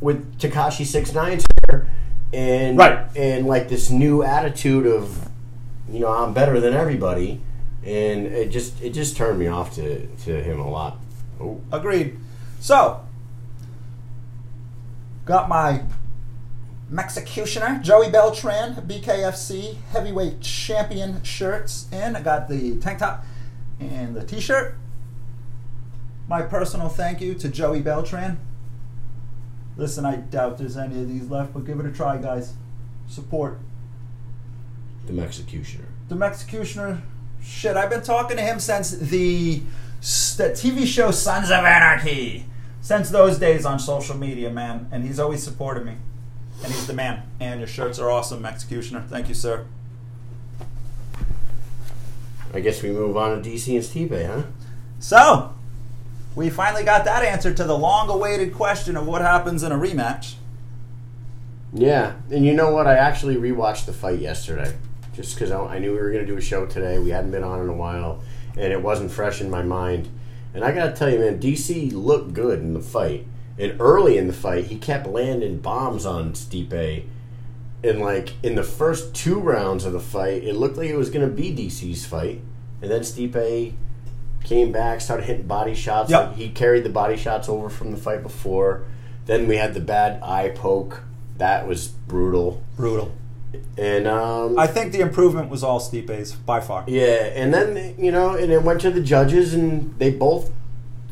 [0.00, 1.88] with Tekashi Six Nine's hair,
[2.34, 3.06] and Right.
[3.16, 5.28] and like this new attitude of,
[5.90, 7.40] you know, I'm better than everybody,
[7.84, 10.98] and it just it just turned me off to to him a lot.
[11.40, 12.18] Oh, Agreed.
[12.60, 13.00] So,
[15.24, 15.82] got my
[16.96, 22.14] Executioner, Joey Beltran, BKFC heavyweight champion shirts in.
[22.14, 23.24] I got the tank top
[23.80, 24.76] and the t shirt.
[26.28, 28.38] My personal thank you to Joey Beltran.
[29.76, 32.54] Listen, I doubt there's any of these left, but give it a try, guys.
[33.08, 33.58] Support.
[35.06, 35.84] the executioner.
[36.08, 37.02] The Executioner,
[37.42, 39.58] shit, I've been talking to him since the,
[40.00, 42.46] the TV show Sons of Anarchy.
[42.80, 44.88] Since those days on social media, man.
[44.92, 45.96] And he's always supported me.
[46.62, 47.22] And he's the man.
[47.40, 49.04] And your shirts are awesome, Executioner.
[49.08, 49.66] Thank you, sir.
[52.52, 54.42] I guess we move on to DC and Stipe, huh?
[55.00, 55.53] So,
[56.34, 59.76] we finally got that answer to the long awaited question of what happens in a
[59.76, 60.34] rematch.
[61.72, 62.86] Yeah, and you know what?
[62.86, 64.74] I actually rewatched the fight yesterday,
[65.12, 66.98] just because I, knew we were going to do a show today.
[66.98, 68.22] We hadn't been on in a while,
[68.56, 70.08] and it wasn't fresh in my mind.
[70.54, 73.26] And I got to tell you, man, DC looked good in the fight.
[73.58, 77.04] And early in the fight, he kept landing bombs on Stipe.
[77.82, 81.10] And like in the first two rounds of the fight, it looked like it was
[81.10, 82.40] going to be DC's fight.
[82.80, 83.74] And then Stipe
[84.44, 86.10] came back, started hitting body shots.
[86.10, 86.26] Yep.
[86.28, 88.84] Like, he carried the body shots over from the fight before.
[89.26, 91.02] Then we had the bad eye poke.
[91.38, 92.62] That was brutal.
[92.76, 93.12] Brutal.
[93.78, 96.84] And um, I think the improvement was all Stipe's, by far.
[96.88, 100.50] yeah, and then you know, and it went to the judges, and they both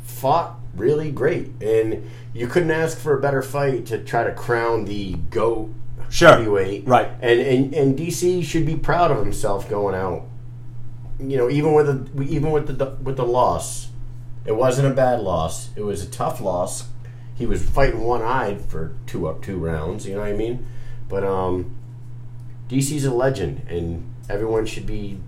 [0.04, 1.50] fought really great.
[1.60, 5.70] And you couldn't ask for a better fight to try to crown the goat
[6.10, 6.30] Sure.
[6.30, 7.08] heavyweight, Right.
[7.20, 10.22] And and and DC should be proud of himself going out.
[11.18, 13.88] You know, even with the even with the with the loss,
[14.44, 15.70] it wasn't a bad loss.
[15.76, 16.88] It was a tough loss.
[17.34, 20.06] He was fighting one eyed for two up two rounds.
[20.06, 20.66] You know what I mean?
[21.08, 21.76] But um,
[22.68, 25.18] DC's a legend, and everyone should be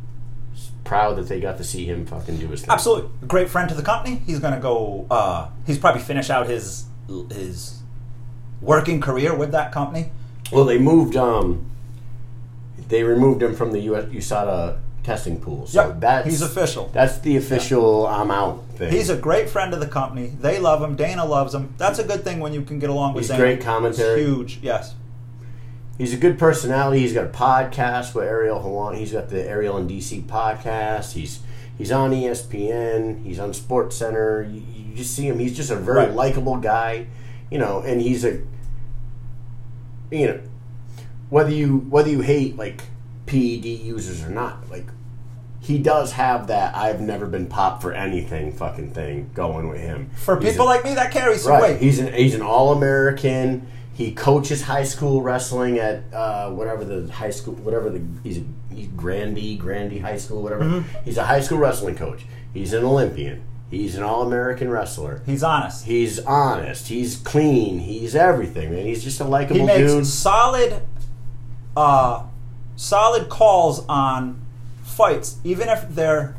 [0.84, 2.70] proud that they got to see him fucking do his thing.
[2.70, 4.22] Absolutely, great friend to the company.
[4.26, 5.06] He's going to go.
[5.10, 6.86] Uh, he's probably finish out his
[7.30, 7.80] his
[8.60, 10.10] working career with that company.
[10.50, 11.16] Well, they moved.
[11.16, 11.70] Um,
[12.88, 15.66] they removed him from the US, USADA testing pool.
[15.66, 16.90] So Yep, that's he's official.
[16.92, 18.06] That's the official.
[18.06, 18.90] I'm out thing.
[18.90, 20.32] He's a great friend of the company.
[20.40, 20.96] They love him.
[20.96, 21.74] Dana loves him.
[21.78, 23.40] That's a good thing when you can get along with He's Dana.
[23.42, 24.20] great commentary.
[24.22, 24.94] It's huge, yes.
[25.98, 26.98] He's a good personality.
[27.00, 28.96] He's got a podcast with Ariel Helwani.
[28.98, 31.12] He's got the Ariel and DC podcast.
[31.12, 31.38] He's
[31.78, 33.22] he's on ESPN.
[33.24, 34.42] He's on Sports Center.
[34.42, 35.38] You, you just see him.
[35.38, 36.12] He's just a very Right.
[36.12, 37.06] likable guy,
[37.50, 37.78] you know.
[37.80, 38.40] And he's a
[40.10, 40.40] you know
[41.30, 42.82] whether you whether you hate like
[43.34, 44.86] PED users or not, like
[45.60, 50.10] he does have that I've never been popped for anything fucking thing going with him.
[50.16, 51.62] For He's people a- like me, that carries some Right.
[51.72, 51.80] weight.
[51.80, 53.66] He's an he's an all American.
[53.94, 58.40] He coaches high school wrestling at uh, whatever the high school whatever the he's
[58.74, 60.64] he's Grandy Grandy High School whatever.
[60.64, 61.04] Mm-hmm.
[61.04, 62.26] He's a high school wrestling coach.
[62.52, 63.42] He's an Olympian.
[63.70, 65.22] He's an all American wrestler.
[65.26, 65.86] He's honest.
[65.86, 66.88] He's honest.
[66.88, 67.78] He's clean.
[67.80, 68.84] He's everything, man.
[68.84, 70.06] He's just a He likable dude.
[70.06, 70.82] solid,
[71.76, 72.22] uh,
[72.76, 74.40] solid calls on
[74.82, 76.36] fights, even if they're,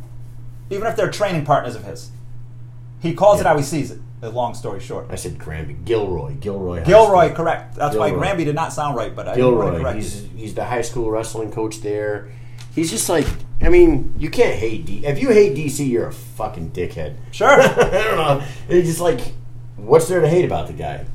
[0.69, 2.11] even if they're training partners of his.
[3.01, 3.49] He calls it Yeah.
[3.51, 3.99] how he sees it.
[4.21, 5.07] A long story short.
[5.11, 5.73] I said Granby.
[5.85, 6.33] Gilroy.
[6.35, 6.83] Gilroy.
[6.85, 7.75] Gilroy, correct.
[7.75, 8.19] That's why Gilroy.
[8.19, 9.79] Granby did not sound right, but I want to Gilroy.
[9.81, 12.29] correct He's he's the high school wrestling coach there.
[12.73, 13.27] He's just like
[13.61, 15.05] I mean, you can't hate D.
[15.05, 17.15] If you hate DC, you're a fucking dickhead.
[17.31, 17.49] Sure.
[17.61, 18.43] I don't know.
[18.67, 19.19] It's just like,
[19.75, 21.05] what's there to hate about the guy?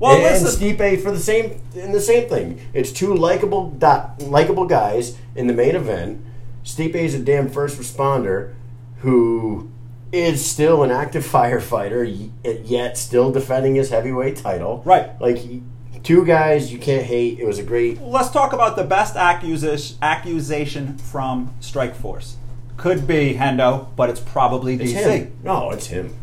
[0.00, 2.60] Well, and, and listen- Stipe for the same in the same thing.
[2.72, 6.24] It's two likable dot, likable guys in the main event.
[6.64, 8.54] Stipe is a damn first responder
[8.98, 9.70] who
[10.12, 12.30] is still an active firefighter,
[12.64, 14.82] yet still defending his heavyweight title.
[14.84, 15.10] Right.
[15.20, 15.62] Like he-
[16.02, 17.38] two guys you can't hate.
[17.40, 18.00] It was a great.
[18.00, 22.36] Let's talk about the best accusation, accusation from Strike Force.
[22.76, 25.18] Could be Hendo, but it's probably It's DC.
[25.18, 25.38] him.
[25.42, 26.14] No, it's him.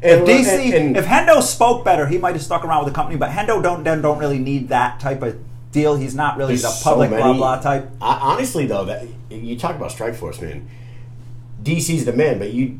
[0.00, 2.92] If And- DC, and- and- if Hendo spoke better, he might have stuck around with
[2.92, 3.16] the company.
[3.18, 5.36] But Hendo don't don't really need that type of
[5.72, 5.96] deal.
[5.96, 7.90] He's not really the public blah many- blah type.
[8.00, 10.68] I, honestly, though, that you talk about Strike Force, man.
[11.62, 12.78] DC's the man, but you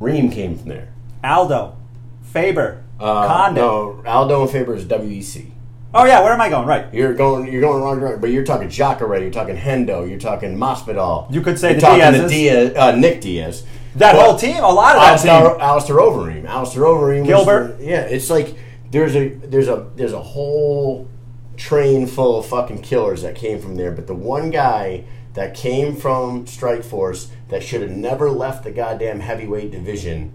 [0.00, 0.88] Reem came from there.
[1.24, 1.74] Aldo,
[2.22, 3.62] Faber, Uh, Condon.
[3.64, 5.46] No, Aldo and Faber is WEC.
[5.94, 6.66] Oh yeah, where am I going?
[6.66, 6.84] Right.
[6.92, 8.20] You're going, you're going wrong direction.
[8.20, 11.32] But you're talking Jacare, you're talking Hendo, you're talking Masvidal.
[11.32, 12.22] You could say you're the talking Diazes.
[12.22, 13.64] the Diaz, uh, Nick Diaz.
[13.96, 15.60] That But whole team, a lot of that Alistair, team.
[15.60, 16.44] Alistair Overeem.
[16.46, 17.20] Alistair Overeem.
[17.20, 17.78] was Gilbert.
[17.78, 18.54] the- yeah, it's like
[18.90, 21.08] there's a there's a there's a whole
[21.56, 25.94] train full of fucking killers that came from there, but the one guy that came
[25.96, 30.32] from Strike Force that should have never left the goddamn heavyweight division.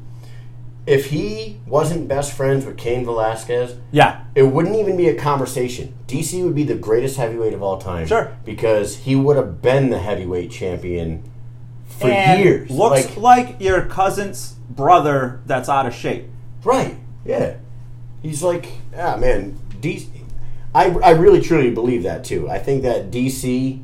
[0.86, 4.18] If he wasn't best friends with Cain Velasquez, Yeah.
[4.36, 5.94] it wouldn't even be a conversation.
[6.08, 8.06] DC would be the greatest heavyweight of all time.
[8.06, 8.32] Sure.
[8.44, 11.24] Because he would have been the heavyweight champion
[12.04, 12.70] for and years.
[12.70, 16.26] Looks like, your cousin's brother that's out of shape.
[16.64, 16.96] Right.
[17.26, 17.56] Yeah.
[18.22, 19.60] He's like, ah, man.
[19.82, 20.08] DC.
[20.76, 22.50] I, I really truly believe that too.
[22.50, 23.84] I think that DC,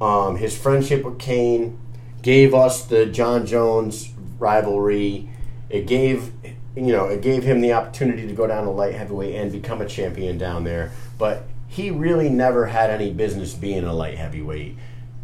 [0.00, 1.78] um, his friendship with Cain,
[2.22, 5.28] gave us the Jon Jones rivalry.
[5.68, 6.32] It gave,
[6.76, 9.80] you know, it gave him the opportunity to go down to light heavyweight and become
[9.80, 10.92] a champion down there.
[11.18, 14.76] But he really never had any business being a light heavyweight.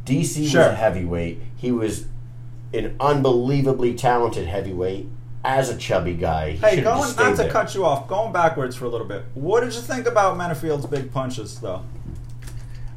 [0.05, 0.63] DC Sure.
[0.63, 1.41] was a heavyweight.
[1.59, 2.07] He was
[2.73, 5.07] an unbelievably talented heavyweight
[5.45, 6.53] as a chubby guy.
[6.53, 7.51] He Hey, going not to there.
[7.51, 9.25] cut you off, going backwards for a little bit.
[9.35, 11.83] What did you think about Menifield's big punches, though?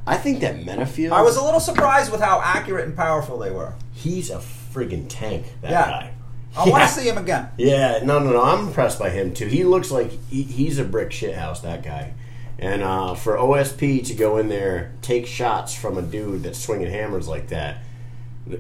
[0.08, 1.12] I think that Menifield.
[1.12, 3.74] I was a little surprised with how accurate and powerful they were.
[3.94, 5.46] He's a friggin' tank.
[5.62, 5.86] That Yeah.
[5.86, 6.12] guy.
[6.58, 7.48] I want to see him again.
[7.58, 8.42] Yeah, no, no, no.
[8.44, 9.46] I'm impressed by him too.
[9.48, 11.62] He looks like he, he's a brick shithouse.
[11.62, 12.14] That guy.
[12.60, 16.90] And uh, for OSP to go in there, take shots from a dude that's swinging
[16.92, 17.78] hammers like that.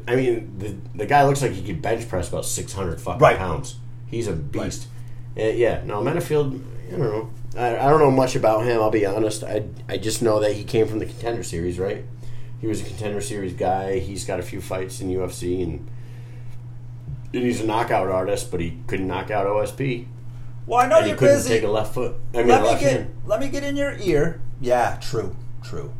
[0.07, 3.37] I mean, the the guy looks like he could bench press about 600 fucking Right.
[3.37, 3.75] pounds.
[4.07, 4.87] He's a beast.
[5.37, 6.61] Uh, yeah, no, Menifield.
[6.87, 7.29] I don't know.
[7.57, 8.81] I, I don't know much about him.
[8.81, 9.43] I'll be honest.
[9.43, 12.05] I I just know that he came from the Contender Series, right?
[12.59, 13.99] He was a Contender Series guy.
[13.99, 15.87] He's got a few fights in UFC and.
[17.33, 20.05] and He's a knockout artist, but he couldn't knock out OSP.
[20.67, 21.49] Well, I know And you're couldn't busy.
[21.49, 22.15] take a left foot.
[22.33, 23.15] I mean, let me get hand.
[23.25, 24.41] let me get in your ear.
[24.61, 25.91] Yeah, true, true.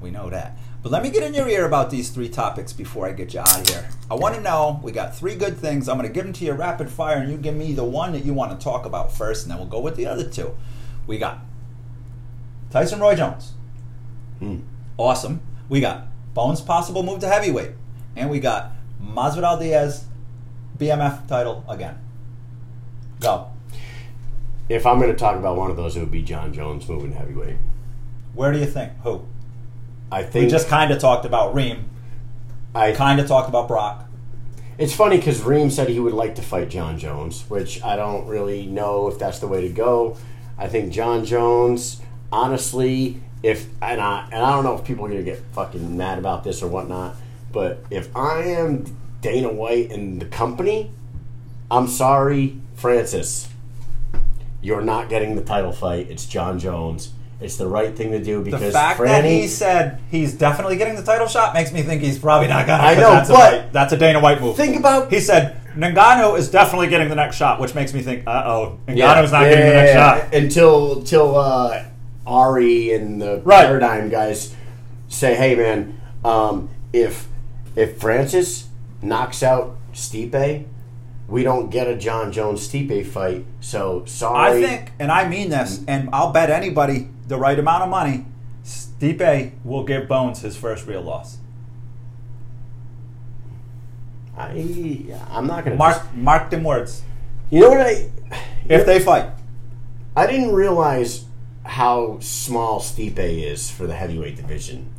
[0.00, 0.56] We know that.
[0.84, 3.40] But let me get in your ear about these three topics before I get you
[3.40, 3.88] out of here.
[4.10, 4.80] I want to know.
[4.82, 5.88] We got three good things.
[5.88, 8.12] I'm going to give them to you rapid fire, and you give me the one
[8.12, 10.54] that you want to talk about first, and then we'll go with the other two.
[11.06, 11.38] We got
[12.68, 13.52] Tyson Roy Jones.
[14.40, 14.58] Hmm.
[14.98, 15.40] Awesome.
[15.70, 17.70] We got Bones' possible move to heavyweight,
[18.14, 20.04] and we got Masvidal Diaz
[20.76, 21.98] BMF title again.
[23.20, 23.48] Go.
[24.68, 27.12] If I'm going to talk about one of those, it would be Jon Jones moving
[27.12, 27.56] heavyweight.
[28.34, 28.92] Where do you think?
[29.02, 29.24] Who?
[30.10, 31.90] I think We just kind of talked about Reem.
[32.74, 34.08] I Kind of talked about Brock.
[34.76, 38.26] It's funny because Reem said he would like to fight Jon Jones, which I don't
[38.26, 40.16] really know if that's the way to go.
[40.58, 42.00] I think Jon Jones,
[42.32, 46.18] honestly, if and I and I don't know if people are gonna get fucking mad
[46.18, 47.14] about this or whatnot,
[47.52, 48.84] but if I am
[49.20, 50.90] Dana White and the company,
[51.70, 53.48] I'm sorry, Francis,
[54.60, 56.10] you're not getting the title fight.
[56.10, 57.12] It's Jon Jones.
[57.40, 60.76] It's the right thing to do because The fact Franny, that he said he's definitely
[60.76, 62.82] getting the title shot makes me think he's probably not gonna.
[62.82, 64.56] I know, that's but- a, that's a Dana White move.
[64.56, 68.26] think about He said Ngannou is definitely getting the next shot, which makes me think,
[68.26, 70.34] uh oh, Ngannou's Yeah, not yeah, getting the next yeah, shot.
[70.34, 71.82] until till uh,
[72.26, 73.66] Ari and the Right.
[73.66, 74.54] Paradigm guys
[75.08, 77.26] say, "Hey, man, um, if
[77.76, 78.68] if Francis
[79.02, 80.64] knocks out Stipe,
[81.28, 83.44] we don't get a Jon Jones Stipe fight.
[83.60, 84.64] So sorry.
[84.64, 88.26] I think, and I mean this, and I'll bet anybody the right amount of money,
[88.64, 91.38] Stipe will give Bones his first real loss.
[94.36, 97.02] I I'm not gonna Mark, mark them words.
[97.50, 98.10] You know what I?
[98.68, 99.30] If they fight,
[100.16, 101.24] I didn't realize
[101.64, 104.92] how small Stipe is for the heavyweight division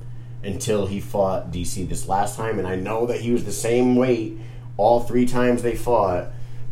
[0.44, 3.96] until he fought DC this last time, and I know that he was the same
[3.96, 4.38] weight
[4.78, 6.28] all three times they fought.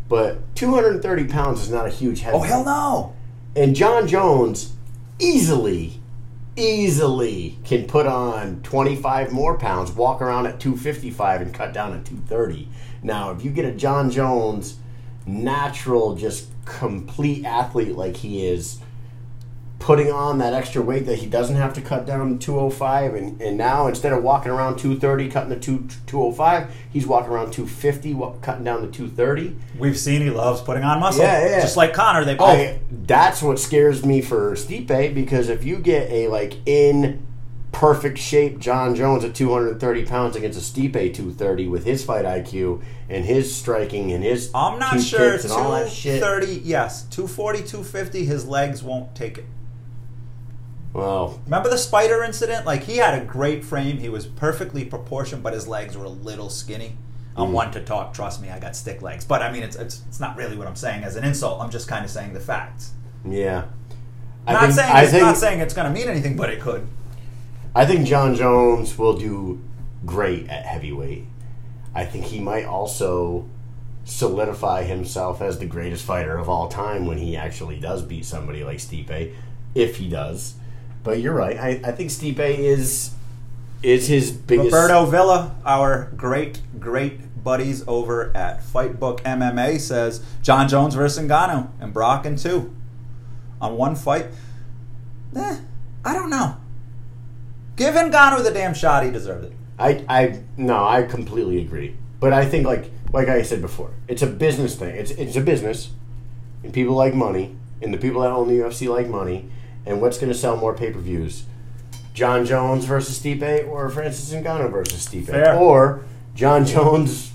[0.08, 3.14] But 230 pounds is not a huge oh hell no!
[3.56, 4.73] And Jon Jones
[5.18, 6.00] easily,
[6.56, 12.04] easily can put on 25 more pounds, walk around at 255 and cut down at
[12.04, 12.68] 230.
[13.02, 14.78] Now, if you get a Jon Jones
[15.26, 18.80] natural, just complete athlete like he is,
[19.84, 23.38] putting on that extra weight that he doesn't have to cut down to 205, and,
[23.42, 28.16] and now instead of walking around 230, cutting the 2, 205, he's walking around 250,
[28.40, 29.54] cutting down to 230.
[29.78, 31.22] We've seen he loves putting on muscle.
[31.22, 31.60] Yeah, yeah.
[31.60, 32.48] Just like Conor, they oh, both.
[32.48, 37.26] I, that's what scares me for Stipe because if you get a like in
[37.70, 42.82] perfect shape Jon Jones at 230 pounds against a Stipe 230 with his fight IQ
[43.10, 45.32] and his striking and his I'm not sure.
[45.32, 46.20] kicks and all that shit.
[46.20, 47.02] 230, yes.
[47.10, 49.44] 240, 250, his legs won't take it.
[50.94, 52.64] Well, Remember the spider incident?
[52.64, 53.98] Like he had a great frame.
[53.98, 56.96] He was perfectly proportioned, but his legs were a little skinny.
[57.36, 57.52] I'm Mm.
[57.52, 58.14] one to talk.
[58.14, 59.24] Trust me, I got stick legs.
[59.24, 61.60] But I mean, it's it's, it's not really what I'm saying as an insult.
[61.60, 62.92] I'm just kind of saying the facts.
[63.28, 63.64] yeah.
[64.46, 66.60] I'm not saying I it's think not saying it's going to mean anything, but it
[66.60, 66.86] could.
[67.74, 69.58] I think Jon Jones will do
[70.04, 71.24] great at heavyweight.
[71.94, 73.46] I think he might also
[74.04, 78.62] solidify himself as the greatest fighter of all time when he actually does beat somebody
[78.62, 79.32] like Stipe,
[79.74, 80.54] if he does.
[81.04, 81.56] But you're right.
[81.58, 83.12] I, I think Stipe is
[83.82, 84.72] is his biggest.
[84.72, 91.68] Roberto Villa, our great great buddies over at Fightbook MMA, says Jon Jones versus Ngannou
[91.78, 92.74] and Brock in two
[93.60, 94.26] on one fight.
[95.36, 95.58] Eh,
[96.04, 96.56] I don't know.
[97.76, 99.04] Give Ngannou the damn shot.
[99.04, 99.52] He deserved it.
[99.78, 101.96] I I no, I completely agree.
[102.18, 104.96] But I think like like I said before, it's a business thing.
[104.96, 105.90] It's it's a business,
[106.62, 109.50] and people like money, and the people that own the UFC like money.
[109.86, 111.44] And what's going to sell more pay per views?
[112.14, 115.56] Jon Jones versus Stipe, or Francis Ngannou versus Stipe, Fair.
[115.56, 117.32] or Jon Jones,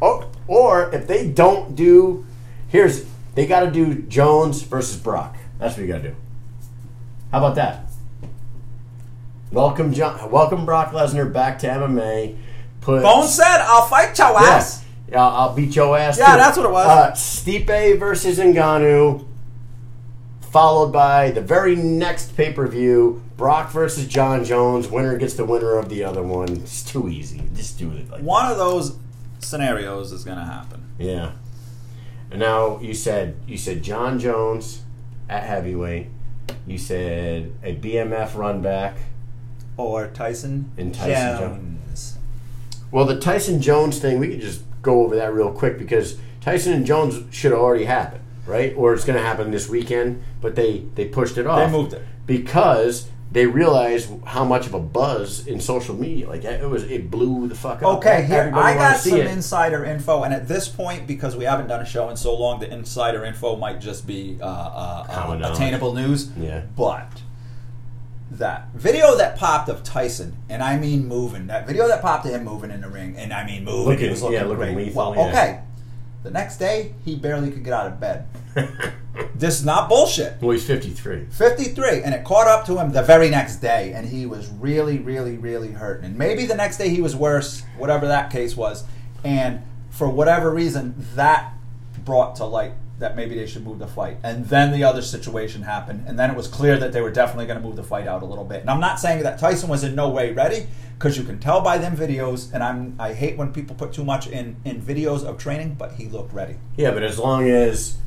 [0.00, 2.26] or or if they don't do,
[2.68, 5.36] here's they got to do Jones versus Brock.
[5.58, 6.16] That's what you got to do.
[7.30, 7.86] How about that?
[9.52, 10.30] Welcome, Jon.
[10.30, 12.36] Welcome, Brock Lesnar back to MMA.
[12.80, 14.48] Put Bone said, "I'll fight your yeah.
[14.48, 16.18] ass." Yeah, I'll beat your ass.
[16.18, 16.38] Yeah, too.
[16.38, 16.86] that's what it was.
[16.86, 19.26] Uh, Stipe versus Ngannou,
[20.52, 24.88] followed by the very next pay per view: Brock versus Jon Jones.
[24.88, 26.48] Winner gets the winner of the other one.
[26.50, 27.42] It's too easy.
[27.54, 28.96] Just do it like One of those
[29.40, 30.84] scenarios is going to happen.
[30.98, 31.32] yeah.
[32.30, 34.82] And now you said you said Jon Jones
[35.28, 36.06] at heavyweight.
[36.66, 38.96] You said a BMF run back.
[39.76, 42.18] Or Tyson, And Tyson Jones.
[42.90, 46.72] Well, the Tyson Jones thing, we could just go over that real quick because Tyson
[46.74, 48.74] and Jones should have already happened, right?
[48.76, 51.58] Or it's going to happen this weekend, but they they pushed it off.
[51.70, 52.02] They moved it.
[52.26, 56.28] because they realized how much of a buzz in social media.
[56.28, 57.96] Like it was, it blew the fuck up.
[57.98, 59.26] Okay, here Everybody I got some it.
[59.26, 62.60] insider info, and at this point, because we haven't done a show in so long,
[62.60, 65.06] the insider info might just be uh, uh,
[65.40, 66.30] uh, attainable news.
[66.36, 66.60] Yeah.
[66.76, 67.22] But
[68.32, 72.32] that video that popped of Tyson, and I mean moving, that video that popped of
[72.32, 74.74] him moving in the ring, and I mean moving, Looking- he was looking yeah, looking
[74.74, 74.76] great.
[74.88, 75.30] lethal, well, yeah.
[75.32, 75.60] okay.
[76.22, 78.26] The next day, he barely could get out of bed.
[79.34, 80.40] this is not bullshit.
[80.40, 81.26] well, he's fifty three.
[81.30, 84.98] 53 and it caught up to him the very next day and he was really
[84.98, 88.84] really really hurting and maybe the next day he was worse whatever that case was
[89.24, 91.52] and for whatever reason that
[92.04, 94.16] brought to light that maybe they should move the fight.
[94.22, 97.46] And then the other situation happened, and then it was clear that they were definitely
[97.46, 98.62] going to move the fight out a little bit.
[98.62, 101.60] And I'm not saying that Tyson was in no way ready, because you can tell
[101.60, 102.52] by them videos.
[102.54, 105.92] And I'm I hate when people put too much in in videos of training, but
[105.92, 106.56] he looked ready.
[106.76, 107.98] Yeah, but as long as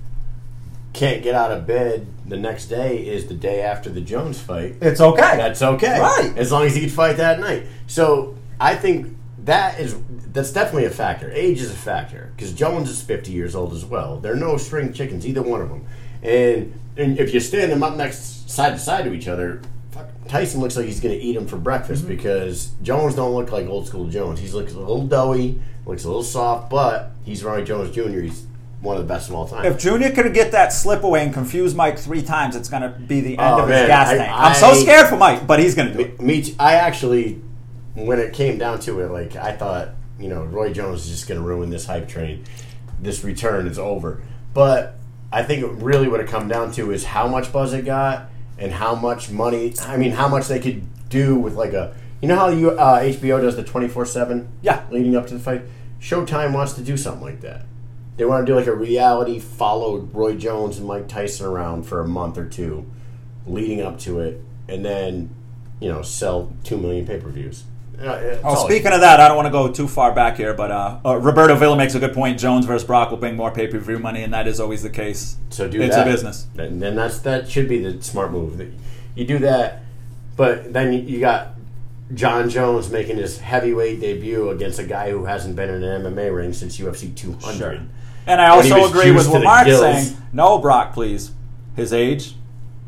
[0.94, 4.76] can't get out of bed the next day is the day after the Jones fight.
[4.82, 5.36] It's okay.
[5.36, 6.00] That's okay.
[6.00, 6.34] Right.
[6.38, 7.68] As long as he could fight that night.
[7.86, 9.16] So I think
[9.46, 9.96] that is
[10.34, 11.32] that's definitely a factor.
[11.32, 14.20] Age is a factor because Jones is 50 years old as well.
[14.20, 15.86] They're no string chickens, either one of them.
[16.24, 20.08] And, and if you stand them up next side to side to each other, fuck,
[20.28, 22.16] Tyson looks like he's going to eat them for breakfast Mm-hmm.
[22.16, 24.40] because Jones don't look like old school Jones.
[24.40, 28.20] He looks a little doughy, looks a little soft, but he's Roy Jones Jr.
[28.22, 28.46] He's
[28.82, 29.66] one of the best of all time.
[29.66, 32.90] If Junior could get that slip away and confuse Mike three times, it's going to
[32.90, 34.32] be the end Oh, of man, his gas I- tank.
[34.34, 36.20] I'm so scared for Mike, but he's going to do it.
[36.22, 37.42] Me, I actually,
[37.96, 39.90] when it came down to it, like I thought,
[40.20, 42.46] you know, Roy Jones is just going to ruin this hype train.
[43.02, 44.22] This return is over.
[44.54, 44.96] But
[45.32, 48.30] I think it really what it come down to is how much buzz it got
[48.58, 49.74] and how much money.
[49.82, 51.96] I mean, how much they could do with like a.
[52.22, 54.50] You know how you uh, HBO does the twenty four seven.
[54.62, 54.86] Yeah.
[54.90, 55.64] Leading up to the fight,
[56.00, 57.66] Showtime wants to do something like that.
[58.18, 62.00] They want to do like a reality followed Roy Jones and Mike Tyson around for
[62.00, 62.90] a month or two,
[63.46, 65.36] leading up to it, and then
[65.82, 67.66] you know sell two million pay per views.
[68.02, 71.00] Oh, speaking of that, I don't want to go too far back here, but uh,
[71.06, 72.40] uh, Roberto Villa makes a good point.
[72.40, 74.90] Jones versus Brock will bring more pay per view money, and that is always the
[74.90, 75.38] case.
[75.50, 76.08] so do it's that.
[76.08, 76.48] a business.
[76.58, 78.74] and then that's that should be the smart move.
[79.16, 79.84] You do that,
[80.36, 81.56] but then you, got
[82.14, 86.36] Jon Jones making his heavyweight debut against a guy who hasn't been in an MMA
[86.36, 87.58] ring since UFC 200.
[87.58, 87.80] Sure.
[88.28, 90.18] And I also agree with what Mark's saying.
[90.34, 91.32] No, Brock, please.
[91.76, 92.36] His age,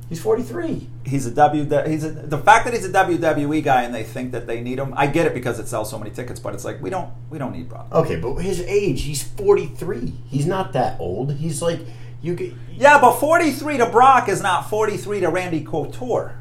[0.09, 0.87] He's 43.
[1.07, 1.63] He's a W.
[1.87, 4.77] He's a, the fact that he's a WWE guy and they think that they need
[4.79, 4.93] him.
[4.95, 7.37] I get it because it sells so many tickets, but it's like we don't we
[7.37, 7.87] don't need Brock.
[7.91, 10.13] Okay, but his age, he's 43.
[10.27, 11.33] He's not that old.
[11.33, 11.79] He's like
[12.21, 16.33] you get Yeah, but 43 to Brock is not 43 to Randy Couture.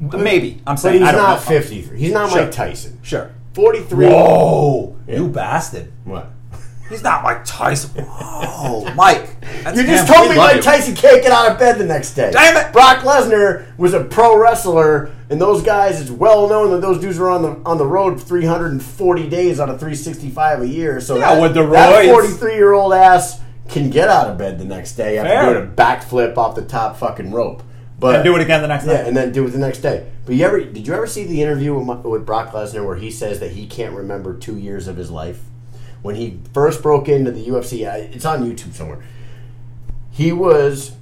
[0.00, 1.46] Maybe I'm But saying he's I don't not know.
[1.46, 1.98] 53.
[1.98, 2.42] He's not Sure.
[2.42, 2.98] Mike Tyson.
[3.02, 3.30] Sure.
[3.54, 4.06] 43.
[4.06, 5.16] Whoa, Yeah.
[5.16, 5.92] you bastard!
[6.04, 6.30] What?
[6.92, 8.06] He's not Mike Tyson.
[8.64, 9.36] Oh, Mike.
[9.74, 10.62] You just told me Mike.
[10.62, 12.30] Tyson can't get out of bed the next day.
[12.30, 12.72] Damn it!
[12.72, 17.18] Brock Lesnar was a pro wrestler, and those guys, it's well known that those dudes
[17.18, 21.00] were on the on the road 340 days out of 365 a year.
[21.00, 24.60] So Yeah, that, with the that 43 year old ass can get out of bed
[24.60, 25.54] the next day after Fair.
[25.54, 27.64] doing a backflip off the top fucking rope.
[27.98, 28.92] But And do it again the next day.
[28.94, 30.08] Yeah, and then do it the next day.
[30.24, 33.10] But you ever did you ever see the interview with, with Brock Lesnar where he
[33.10, 35.40] says that he can't remember two years of his life
[36.02, 37.86] when he first broke into the UFC?
[38.14, 39.02] It's on YouTube somewhere.
[40.10, 40.92] He was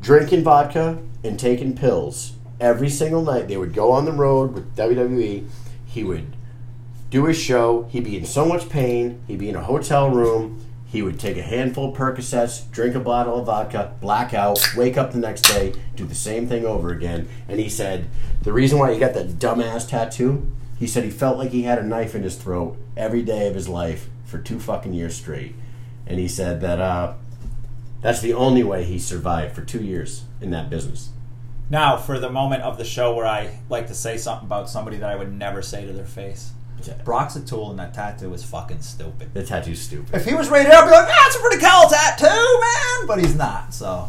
[0.00, 3.48] drinking vodka and taking pills every single night.
[3.48, 5.46] They would go on the road with WWE.
[5.86, 6.36] He would
[7.08, 7.88] do his show.
[7.90, 9.22] He'd be in so much pain.
[9.26, 10.64] He'd be in a hotel room.
[10.86, 14.98] He would take a handful of Percocets, drink a bottle of vodka, black out, wake
[14.98, 17.28] up the next day, do the same thing over again.
[17.48, 18.08] And he said
[18.42, 21.78] the reason why he got that dumbass tattoo, he said he felt like he had
[21.78, 25.54] a knife in his throat every day of his life for two fucking years straight.
[26.06, 27.14] And he said that uh,
[28.00, 31.10] that's the only way he survived for two years in that business.
[31.68, 34.96] Now, for the moment of the show where I like to say something about somebody
[34.96, 36.52] that I would never say to their face.
[37.04, 39.34] Brock's a tool, and that tattoo is fucking stupid.
[39.34, 40.14] The tattoo's stupid.
[40.14, 42.26] If he was rated I'd be like, ah, it's a pretty cool tattoo,
[42.60, 43.06] man.
[43.06, 44.08] But he's not, so.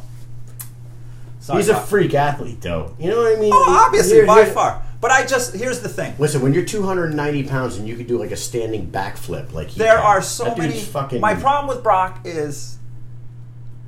[1.41, 1.85] Sorry, He's a Brock.
[1.87, 2.95] freak athlete, though.
[2.99, 3.51] You know what I mean?
[3.53, 4.83] Oh, obviously, Here- by here- far.
[5.01, 6.13] But I just here's the thing.
[6.19, 9.79] Listen, when you're 290 pounds and you can do like a standing backflip, like he
[9.79, 10.79] There can, are so many.
[10.79, 12.77] Fucking, my problem with Brock is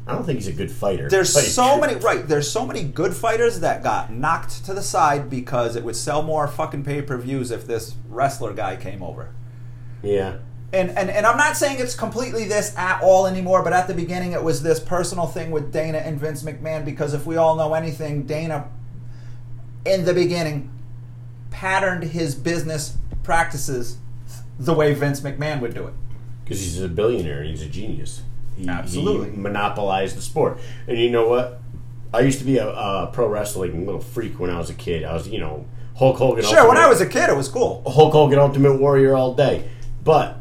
[0.08, 1.08] I don't think he's a good fighter.
[1.08, 2.28] there's so many right.
[2.28, 6.24] There's so many good fighters that got knocked to the side because it would sell
[6.24, 9.34] more fucking pay per views if this wrestler guy came over.
[10.02, 10.38] Yeah,
[10.74, 13.94] and, and and I'm not saying it's completely this at all anymore, but at the
[13.94, 17.56] beginning it was this personal thing with Dana and Vince McMahon because if we all
[17.56, 18.68] know anything, Dana
[19.86, 20.72] in the beginning
[21.54, 23.98] patterned his business practices
[24.60, 25.94] the way Vince McMahon would do it.
[26.44, 28.24] because he's a billionaire and he's a genius.
[28.58, 29.32] He, Absolutely.
[29.32, 30.60] he monopolized the sport.
[30.88, 31.62] And you know what?
[32.14, 35.04] I used to be a, a pro wrestling little freak when I was a kid.
[35.04, 35.66] I was, you know,
[35.98, 36.44] Hulk Hogan.
[36.44, 37.84] Sure, when I was a kid it was cool.
[37.88, 39.68] Hulk Hogan Ultimate Warrior all day.
[40.04, 40.38] But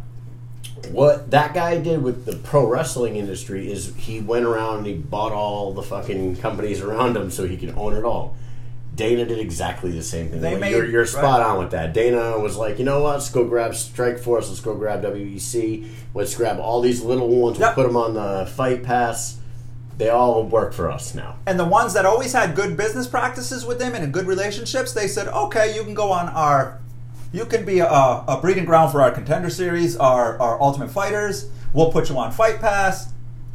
[0.91, 4.95] what that guy did with the pro wrestling industry is he went around and he
[4.95, 8.37] bought all the fucking companies around him so he could own it all.
[8.95, 10.41] Dana did exactly the same thing.
[10.43, 11.47] They Like, made- you're, you're spot right.
[11.49, 11.95] on with that.
[11.95, 13.15] Dana was like, you know what?
[13.15, 14.49] Let's go grab Strikeforce.
[14.49, 15.89] Let's go grab WEC.
[16.15, 17.59] Let's grab all these little ones.
[17.59, 19.39] We'll put them on the Fight Pass.
[19.97, 21.37] They all work for us now.
[21.47, 25.07] And the ones that always had good business practices with them and good relationships, they
[25.09, 26.79] said, okay, you can go on our,
[27.33, 31.49] you can be a, a breeding ground for our contender series, our, our Ultimate Fighters.
[31.73, 33.11] We'll put you on Fight Pass.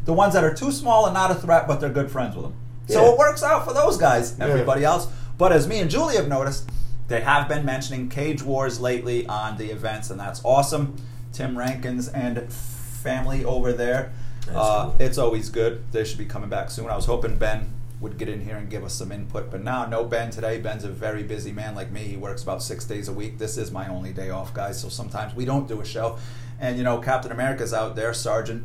[0.06, 2.46] the ones that are too small and not a threat, but they're good friends with
[2.46, 2.54] them.
[2.88, 3.12] So Yeah.
[3.12, 4.40] it works out for those guys.
[4.40, 5.08] Everybody else,
[5.38, 6.70] but as me and Julie have noticed,
[7.08, 10.96] they have been mentioning Cage Wars lately on the events, and that's awesome.
[11.32, 14.12] Tim Rankins and family over there.
[14.54, 14.96] Uh, cool.
[15.00, 15.84] It's always good.
[15.92, 16.88] They should be coming back soon.
[16.90, 19.86] I was hoping Ben would get in here and give us some input, but now
[19.86, 20.60] no Ben today.
[20.60, 22.02] Ben's a very busy man like me.
[22.02, 23.38] He works about six days a week.
[23.40, 24.80] This is my only day off, guys.
[24.80, 26.18] So sometimes we don't do a show.
[26.60, 28.64] And you know, Captain America's out there, Sergeant,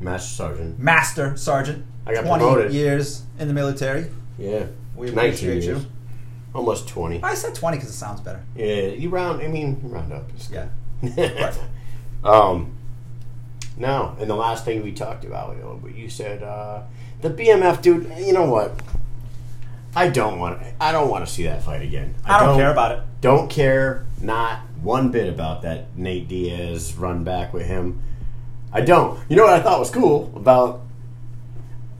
[0.00, 0.78] Master Sergeant.
[0.78, 2.72] Master Sergeant, I got twenty promoted.
[2.72, 4.06] years in the military.
[4.38, 4.66] Yeah.
[5.00, 5.82] We 19 appreciate years.
[5.84, 5.90] you.
[6.54, 7.22] Almost 20.
[7.22, 8.42] I said twenty because it sounds better.
[8.56, 10.28] Yeah, you round, I mean, you round up.
[10.34, 10.66] It's Yeah.
[11.00, 11.16] good.
[11.40, 11.58] Right.
[12.24, 12.72] um,
[13.76, 16.82] no, and the last thing we talked about, you, know, you said uh,
[17.22, 18.12] the BMF dude.
[18.18, 18.72] You know what?
[19.94, 20.60] I don't want.
[20.80, 22.14] I don't want to see that fight again.
[22.24, 23.02] I don't care about it.
[23.20, 24.06] Don't care.
[24.20, 28.02] Not one bit about that Nate Diaz run back with him.
[28.72, 29.18] I don't.
[29.28, 30.82] You know what I thought was cool about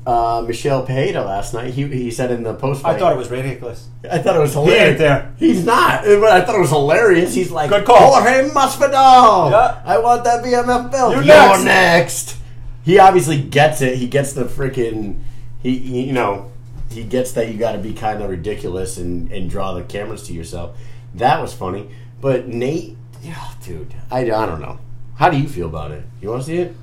[0.06, 1.74] uh, Michel Pereira last night?
[1.74, 3.88] He, he said in the post I thought it was ridiculous.
[4.10, 4.88] I thought it was hilarious.
[4.88, 5.34] ain't there.
[5.38, 6.04] He's not.
[6.04, 7.34] But I thought it was hilarious.
[7.34, 8.14] He's like, Good call.
[8.14, 9.50] Jorge Masvidal.
[9.50, 9.82] Yeah.
[9.84, 11.14] I want that BMF belt.
[11.14, 12.36] You're You're next." next.
[12.82, 13.96] He obviously gets it.
[13.98, 15.20] He gets the freaking.
[15.62, 16.50] He, he you know,
[16.90, 20.22] he gets that you got to be kind of ridiculous and and draw the cameras
[20.24, 20.78] to yourself.
[21.14, 21.90] That was funny.
[22.20, 24.78] But Nate, yeah, dude, I, I don't know.
[25.16, 26.04] How do you feel about it?
[26.20, 26.74] You want to see it?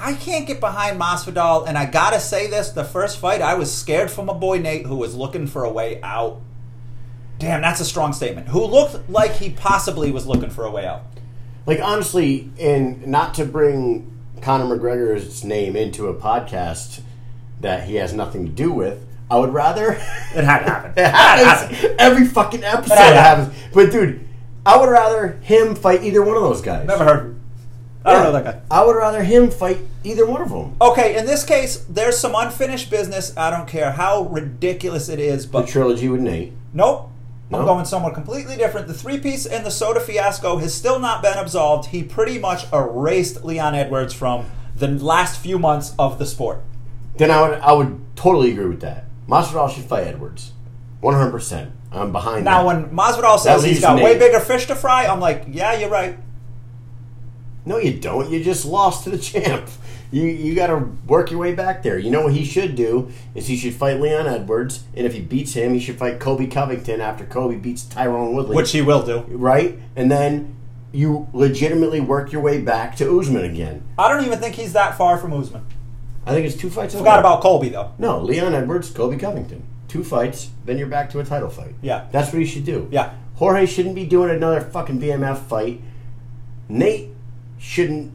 [0.00, 3.72] I can't get behind Masvidal, and I gotta say this: the first fight, I was
[3.72, 6.40] scared for my boy Nate, who was looking for a way out.
[7.38, 8.48] Damn, that's a strong statement.
[8.48, 11.02] Who looked like he possibly was looking for a way out.
[11.66, 17.00] Like honestly, and not to bring Conor McGregor's name into a podcast
[17.60, 19.92] that he has nothing to do with, I would rather
[20.34, 20.92] It had to happen.
[20.96, 22.94] it happens every fucking episode.
[22.94, 23.54] It had happens.
[23.72, 24.26] But dude,
[24.64, 26.86] I would rather him fight either one of those guys.
[26.86, 27.37] Never heard.
[28.08, 28.60] I don't know that guy.
[28.70, 30.76] I would rather him fight either one of them.
[30.80, 33.36] Okay, in this case, there's some unfinished business.
[33.36, 36.52] I don't care how ridiculous it is, The but trilogy with Nate.
[36.72, 37.10] Nope.
[37.50, 38.88] I'm going somewhere completely different.
[38.88, 41.88] The three piece and the soda fiasco has still not been absolved.
[41.88, 44.44] He pretty much erased Leon Edwards from
[44.76, 46.60] the last few months of the sport.
[47.16, 49.06] Then I would I would totally agree with that.
[49.26, 50.52] Masvidal should fight Edwards,
[51.00, 51.72] one hundred percent.
[51.90, 52.46] I'm behind.
[52.46, 52.50] That.
[52.50, 52.84] Now, that.
[52.84, 54.18] when Masvidal says he's leaves got way Nate.
[54.18, 56.18] bigger fish to fry, I'm like, yeah, you're right.
[57.68, 58.30] No, you don't.
[58.30, 59.68] You just lost to the champ.
[60.10, 61.98] You you got to work your way back there.
[61.98, 65.20] You know what he should do is he should fight Leon Edwards, and if he
[65.20, 69.04] beats him, he should fight Colby Covington after Colby beats Tyron Woodley, Which he will
[69.04, 69.20] do.
[69.28, 69.78] right?
[69.96, 70.56] And then
[70.92, 73.82] you legitimately work your way back to Usman again.
[73.98, 75.66] I don't even think he's that far from Usman.
[76.24, 76.94] I think it's two fights.
[76.94, 77.20] Forgot away.
[77.20, 77.92] about Colby, though.
[77.98, 81.74] no Leon Edwards, Colby Covington, two fights, then you're back to a title fight.
[81.82, 82.06] Yeah.
[82.12, 82.88] that's what he should do.
[82.90, 83.12] Yeah.
[83.34, 85.82] Jorge shouldn't be doing another fucking BMF fight.
[86.70, 87.10] Nate
[87.58, 88.12] shouldn't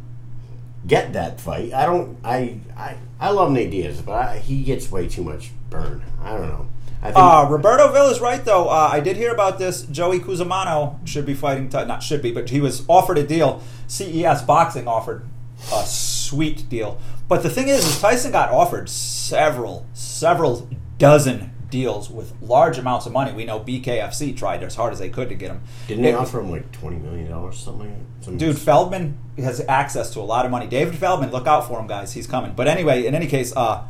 [0.88, 1.74] get that fight.
[1.74, 2.18] I don't.
[2.24, 6.04] I I, I love Nate Diaz, but I, he gets way too much burn.
[6.22, 6.68] I don't know.
[7.02, 8.70] I think Uh, Roberto Villa is right, though.
[8.70, 9.82] Uh, I did hear about this.
[9.84, 13.62] Joey Cusimano should be fighting, Ty- not should be, but he was offered a deal.
[13.88, 15.26] CES Boxing offered
[15.74, 16.98] a sweet deal.
[17.28, 23.08] But the thing is, is Tyson got offered several, several dozen deals with large amounts
[23.08, 23.34] of money.
[23.34, 25.62] We know BKFC tried as hard as they could to get him.
[25.88, 28.06] didn't they offer him like twenty million dollars, something?
[28.22, 30.68] Some- Dude, Feldman has access to a lot of money.
[30.68, 32.14] David Feldman, look out for him, guys.
[32.14, 32.54] He's coming.
[32.56, 33.86] But anyway, in any case, uh,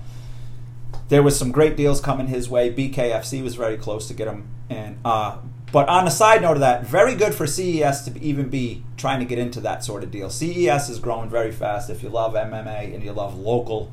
[1.09, 2.73] there was some great deals coming his way.
[2.73, 4.47] BKFC was very close to get him.
[4.69, 5.39] And uh,
[5.73, 9.19] but on the side note of that, very good for CES to even be trying
[9.19, 10.29] to get into that sort of deal.
[10.29, 11.89] CES is growing very fast.
[11.89, 13.91] If you love MMA and you love local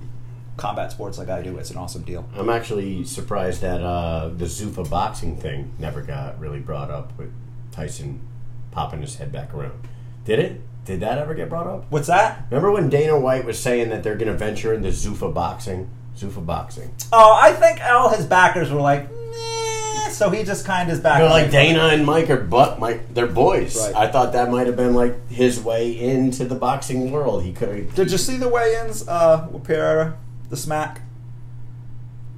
[0.60, 2.28] combat sports like I do, it's an awesome deal.
[2.36, 7.32] I'm actually surprised that uh, the Zuffa boxing thing never got really brought up with
[7.72, 8.20] Tyson
[8.70, 9.88] popping his head back around.
[10.24, 10.60] Did it?
[10.84, 11.86] Did that ever get brought up?
[11.90, 12.44] What's that?
[12.50, 15.88] Remember when Dana White was saying that they're going to venture into Zuffa boxing?
[16.16, 16.90] Zuffa boxing.
[17.12, 21.00] Oh, I think all his backers were like, nah, so he just kind of is
[21.00, 21.18] back.
[21.18, 21.50] They're away like.
[21.50, 23.76] Dana and Mike are but Mike, they're boys.
[23.76, 23.94] Right.
[23.94, 27.44] I thought that might have been like his way into the boxing world.
[27.44, 27.94] He could have.
[27.94, 30.18] Did you see the weigh-ins uh, with Pereira,
[30.50, 31.00] the smack?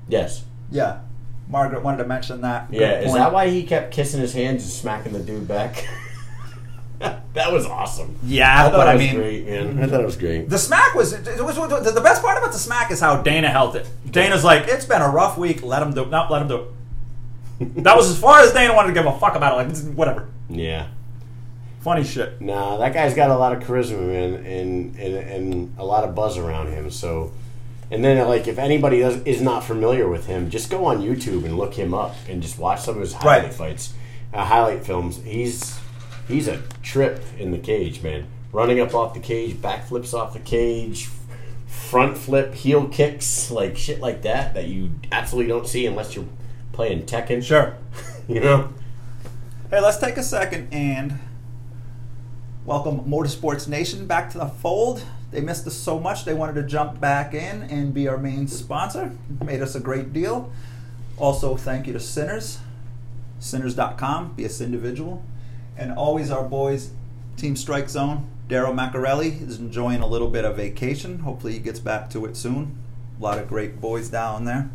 [0.08, 0.44] Yes.
[0.70, 1.00] Yeah.
[1.48, 2.70] Margaret wanted to mention that.
[2.70, 3.00] Good Yeah.
[3.00, 3.18] Is point.
[3.18, 5.86] that why he kept kissing his hands and smacking the dude back?
[6.98, 8.16] that was awesome.
[8.22, 9.82] Yeah, I thought but it I was mean, great, man.
[9.82, 10.48] I thought it was great.
[10.48, 13.74] the smack was, it was, the best part about the smack is how Dana held
[13.76, 13.88] it.
[14.08, 15.62] Dana's like, it's been a rough week.
[15.62, 16.06] Let him do.
[16.06, 16.56] Not let him do.
[17.60, 19.74] it." that was as far as Dana wanted to give a fuck about it.
[19.74, 20.28] Like whatever.
[20.48, 20.88] Yeah.
[21.80, 22.40] Funny shit.
[22.40, 26.14] Nah, that guy's got a lot of charisma, man, and, and and a lot of
[26.14, 26.90] buzz around him.
[26.92, 27.32] So,
[27.92, 31.44] and then like if anybody does, is not familiar with him, just go on YouTube
[31.44, 33.54] and look him up and just watch some of his highlight Right.
[33.54, 33.92] fights,
[34.34, 35.20] uh, highlight films.
[35.24, 35.78] He's
[36.26, 38.26] he's a trip in the cage, man.
[38.52, 41.08] running up off the cage, backflips off the cage,
[41.66, 46.26] front flip, heel kicks, like shit like that that you absolutely don't see unless you're
[46.72, 47.42] playing Tekken.
[47.44, 47.76] Sure.
[48.28, 48.68] You know?
[49.70, 51.18] Hey, let's take a second and
[52.64, 55.02] welcome Motorsports Nation back to the fold.
[55.32, 58.46] They missed us so much, they wanted to jump back in and be our main
[58.46, 59.12] sponsor.
[59.42, 60.52] Made us a great deal.
[61.16, 62.58] Also, thank you to Sinners,
[63.38, 65.24] sinners.com, be a individual.
[65.76, 66.90] And always our boys,
[67.36, 68.28] Team Strike Zone.
[68.48, 71.20] Daryl Macarelli is enjoying a little bit of vacation.
[71.20, 72.76] Hopefully, he gets back to it soon.
[73.18, 74.68] A lot of great boys down there.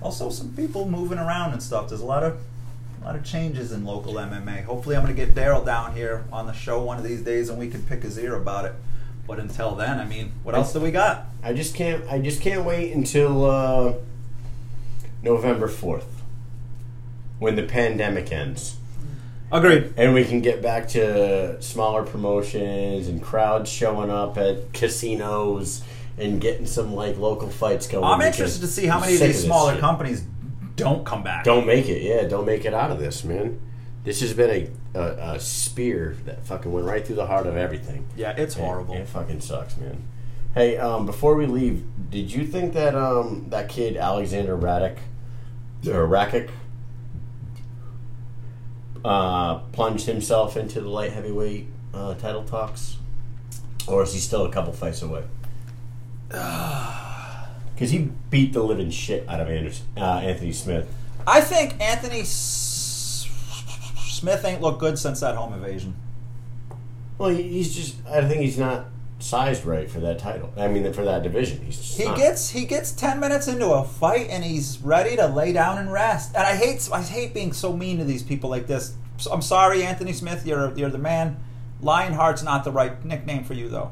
[0.00, 1.88] Also, some people moving around and stuff.
[1.88, 2.40] There's a lot of
[3.00, 4.64] a lot of changes in local MMA.
[4.64, 7.48] Hopefully, I'm going to get Daryl down here on the show one of these days,
[7.48, 8.74] and we can pick his ear about it.
[9.28, 11.26] But until then, I mean, what else do we got?
[11.42, 13.92] I just can't I just can't wait until uh,
[15.22, 16.22] November fourth.
[17.38, 18.76] When the pandemic ends.
[19.52, 19.94] Agreed.
[19.96, 25.82] And we can get back to smaller promotions and crowds showing up at casinos
[26.18, 28.04] and getting some like local fights going.
[28.04, 29.80] I'm interested to see how I'm many of these this smaller shit.
[29.80, 30.24] companies
[30.74, 31.44] don't come back.
[31.44, 32.02] don't make it.
[32.02, 33.60] Yeah, don't make it out of this, man.
[34.08, 37.58] This has been a, a, a spear that fucking went right through the heart of
[37.58, 38.06] everything.
[38.16, 38.94] Yeah, it's It- horrible.
[38.94, 40.02] It, fucking sucks, man.
[40.54, 44.96] Hey, um, before we leave, did you think that um, that kid Alexander Radic
[45.86, 46.48] or Rakic
[49.04, 52.96] uh, plunged himself into the light heavyweight uh, title talks,
[53.86, 55.24] or is he still a couple fights away?
[57.74, 60.92] Because he beat the living shit out of Anderson, uh, Anthony Smith.
[61.26, 62.74] I think Anthony S-
[64.18, 65.94] Smith ain't looked good since that home invasion.
[67.18, 67.96] Well, he's just.
[68.06, 68.86] I think he's not
[69.18, 70.52] sized right for that title.
[70.56, 71.64] I mean, for that division.
[71.64, 72.16] He's just He not.
[72.16, 75.92] gets he gets ten minutes into a fight and he's ready to lay down and
[75.92, 76.34] rest.
[76.34, 78.94] And I hate I hate being so mean to these people like this.
[79.30, 80.46] I'm sorry, Anthony Smith.
[80.46, 81.38] You're you're the man.
[81.82, 83.90] Lionheart's not the right nickname for you though.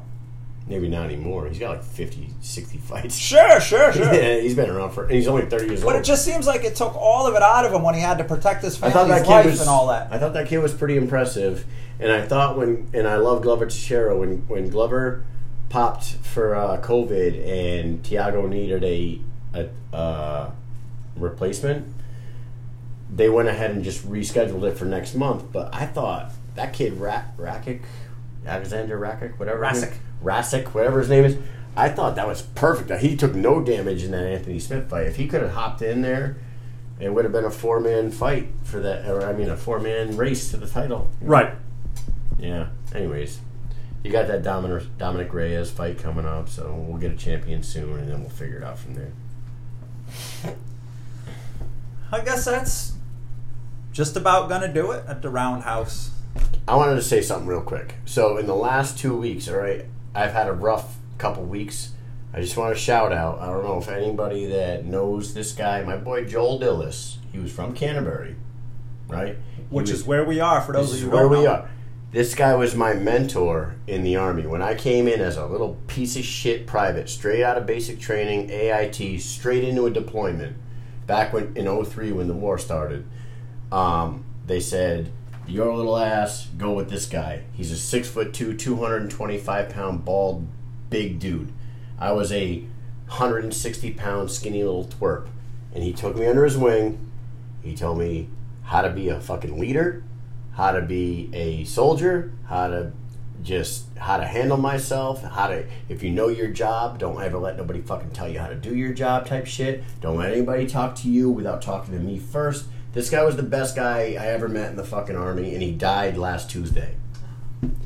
[0.67, 1.47] Maybe not anymore.
[1.47, 3.17] He's got like 50, 60 fights.
[3.17, 4.03] Sure, sure, sure.
[4.13, 5.03] yeah, he's been around for.
[5.03, 5.93] And he's only thirty years But old.
[5.93, 8.01] But it just seems like it took all of it out of him when he
[8.01, 10.11] had to protect his I thought family's that kid life was and all that.
[10.11, 11.65] I thought that kid was pretty impressive,
[12.01, 15.23] and I thought when and I love Glover Teixeira when when Glover
[15.69, 19.21] popped for uh, COVID and Thiago needed a
[19.53, 20.51] a uh,
[21.15, 21.87] replacement,
[23.09, 25.45] they went ahead and just rescheduled it for next month.
[25.53, 27.83] But I thought that kid Ra- Rakic,
[28.45, 29.85] Alexander Rakic, whatever his
[30.23, 31.37] Rasic, whatever his name is.
[31.75, 33.01] I thought that was perfect.
[33.01, 35.05] He took no damage in that Anthony Smith fight.
[35.05, 36.37] If he could have hopped in there,
[36.99, 39.79] it would have been a four man fight for that, or I mean, a four
[39.79, 41.09] man race to the title.
[41.21, 41.53] Right.
[42.39, 42.69] Yeah.
[42.95, 43.39] Anyways,
[44.03, 47.99] you got that Dominick, Dominick Reyes fight coming up, so we'll get a champion soon,
[47.99, 49.11] and then we'll figure it out from there.
[52.11, 52.93] I guess that's
[53.91, 56.11] just about gonna do it at the Roundhouse.
[56.67, 57.95] I wanted to say something real quick.
[58.05, 59.85] So, in the last two weeks, all right,
[60.17, 61.91] I've had a rough couple weeks.
[62.33, 63.39] I just want to shout out.
[63.39, 67.17] I don't know if anybody that knows this guy, my boy Joel Dillis.
[67.31, 68.35] He was from Canterbury,
[69.07, 69.37] right?
[69.69, 71.51] Which was- is where we are for those of you where who don't we know.
[71.51, 71.69] are.
[72.11, 74.47] This guy was my mentor in the army.
[74.47, 77.99] When I came in as a little piece of shit private, straight out of basic
[77.99, 80.55] training, AIT, straight into a deployment,
[81.05, 83.05] back when in 03 when the war started,
[83.71, 85.11] um, they said,
[85.47, 87.43] Your little ass, go with this guy.
[87.53, 90.45] He's a six foot two, 225 pound, bald,
[90.89, 91.53] big dude.
[91.97, 92.65] I was a
[93.07, 95.29] 160 pound, skinny little twerp.
[95.73, 97.09] And he took me under his wing.
[97.61, 98.29] He told me
[98.63, 100.03] how to be a fucking leader,
[100.51, 102.91] how to be a soldier, how to
[103.41, 107.55] just how to handle myself, how to if you know your job, don't ever let
[107.55, 109.83] nobody fucking tell you how to do your job type shit.
[110.01, 112.65] Don't let anybody talk to you without talking to me first.
[112.97, 115.71] This guy was the best guy I ever met in the fucking army and he
[115.71, 116.95] died last Tuesday.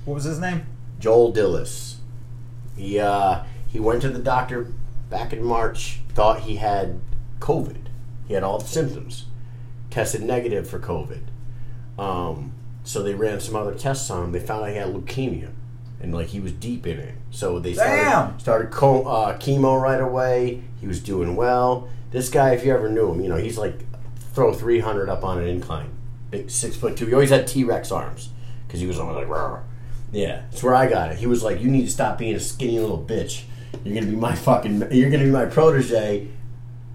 [0.05, 0.65] What was his name?
[0.99, 1.95] Joel Dillis.
[2.77, 4.71] He uh, he went to the doctor
[5.09, 5.99] back in March.
[6.13, 7.01] Thought he had
[7.39, 7.87] COVID.
[8.25, 9.25] He had all the symptoms.
[9.89, 11.23] Tested negative for COVID.
[11.99, 12.53] Um,
[12.85, 14.31] so they ran some other tests on him.
[14.31, 15.51] They found out he had leukemia,
[15.99, 17.15] and like he was deep in it.
[17.31, 18.39] So they started Damn.
[18.39, 20.63] started co- uh, chemo right away.
[20.79, 21.89] He was doing well.
[22.11, 23.90] This guy, if you ever knew him, you know he's like
[24.33, 25.89] throw three hundred up on an incline.
[26.29, 27.05] Big six foot two.
[27.07, 28.29] He always had T Rex arms
[28.67, 29.61] because he was always like, Rawr.
[30.11, 30.43] yeah.
[30.49, 31.17] That's where I got it.
[31.17, 33.43] He was like, you need to stop being a skinny little bitch.
[33.83, 34.87] You're gonna be my fucking.
[34.91, 36.27] You're gonna be my protege.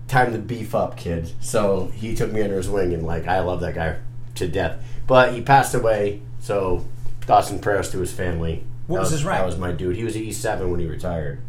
[0.09, 1.33] Time to beef up, kid.
[1.41, 3.97] So he took me under his wing, and like I love that guy
[4.37, 4.79] to death.
[5.07, 6.23] But he passed away.
[6.39, 6.85] So
[7.23, 8.65] thoughts and prayers to his family.
[8.87, 9.41] What That was his rank?
[9.41, 9.97] That was my dude.
[9.97, 11.41] He was an E seven when he retired,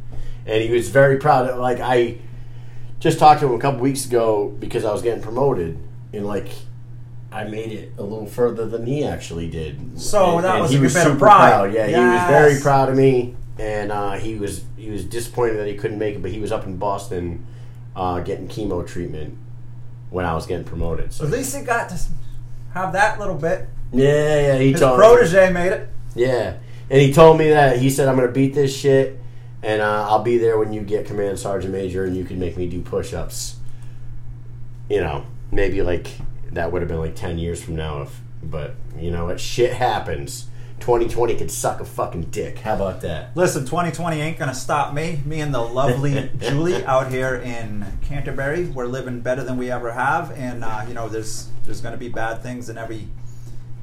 [0.45, 1.47] and he was very proud.
[1.47, 2.17] Of, like I
[2.99, 5.77] just talked to him a couple weeks ago because I was getting promoted,
[6.13, 6.47] and like
[7.31, 9.99] I made it a little further than he actually did.
[9.99, 11.49] So And- that and was he a was super pride.
[11.51, 11.73] proud.
[11.73, 15.67] Yeah, he was very proud of me, and uh, he was he was disappointed that
[15.67, 16.21] he couldn't make it.
[16.21, 17.45] But he was up in Boston
[17.95, 19.37] uh, getting chemo treatment
[20.09, 21.11] when I was getting promoted.
[21.13, 21.99] So At least he got to
[22.73, 23.67] have that little bit.
[23.91, 25.89] yeah, yeah, he His told protege made it.
[26.15, 26.53] Yeah,
[26.89, 29.19] and he told me that he said I'm gonna beat this shit,
[29.63, 32.57] and uh, I'll be there when you get command sergeant major, and you can make
[32.57, 33.55] me do push-ups.
[34.89, 36.07] You know, maybe like
[36.51, 39.73] that would have been like ten years from now, if but you know what, shit
[39.73, 40.47] happens.
[40.79, 42.59] 2020 could suck a fucking dick.
[42.59, 43.35] How about that?
[43.35, 45.21] Listen, 2020 ain't gonna stop me.
[45.25, 49.91] Me and the lovely Julie out here in Canterbury, we're living better than we ever
[49.91, 53.07] have, and uh, you know, there's there's gonna be bad things in every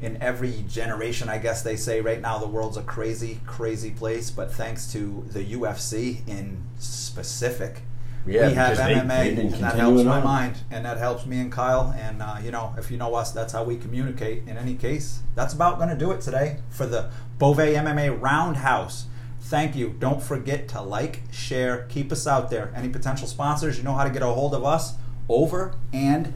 [0.05, 1.29] in every generation.
[1.29, 5.25] I guess they say right now the world's a crazy, crazy place, but thanks to
[5.31, 7.83] the UFC in specific.
[8.27, 10.25] Yeah, we have they- MMA, they've and that helps my on.
[10.25, 11.95] mind, and that helps me and Kyle.
[11.99, 14.45] And uh, you know, if you know us, that's how we communicate.
[14.47, 19.07] In any case, that's about going to do it today for the Bove MMA Roundhouse.
[19.43, 19.95] Thank you.
[19.99, 22.73] Don't forget to like, share, keep us out there.
[22.75, 24.95] Any potential sponsors, you know how to get a hold of us.
[25.29, 26.33] Over and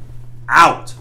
[0.46, 0.94] out.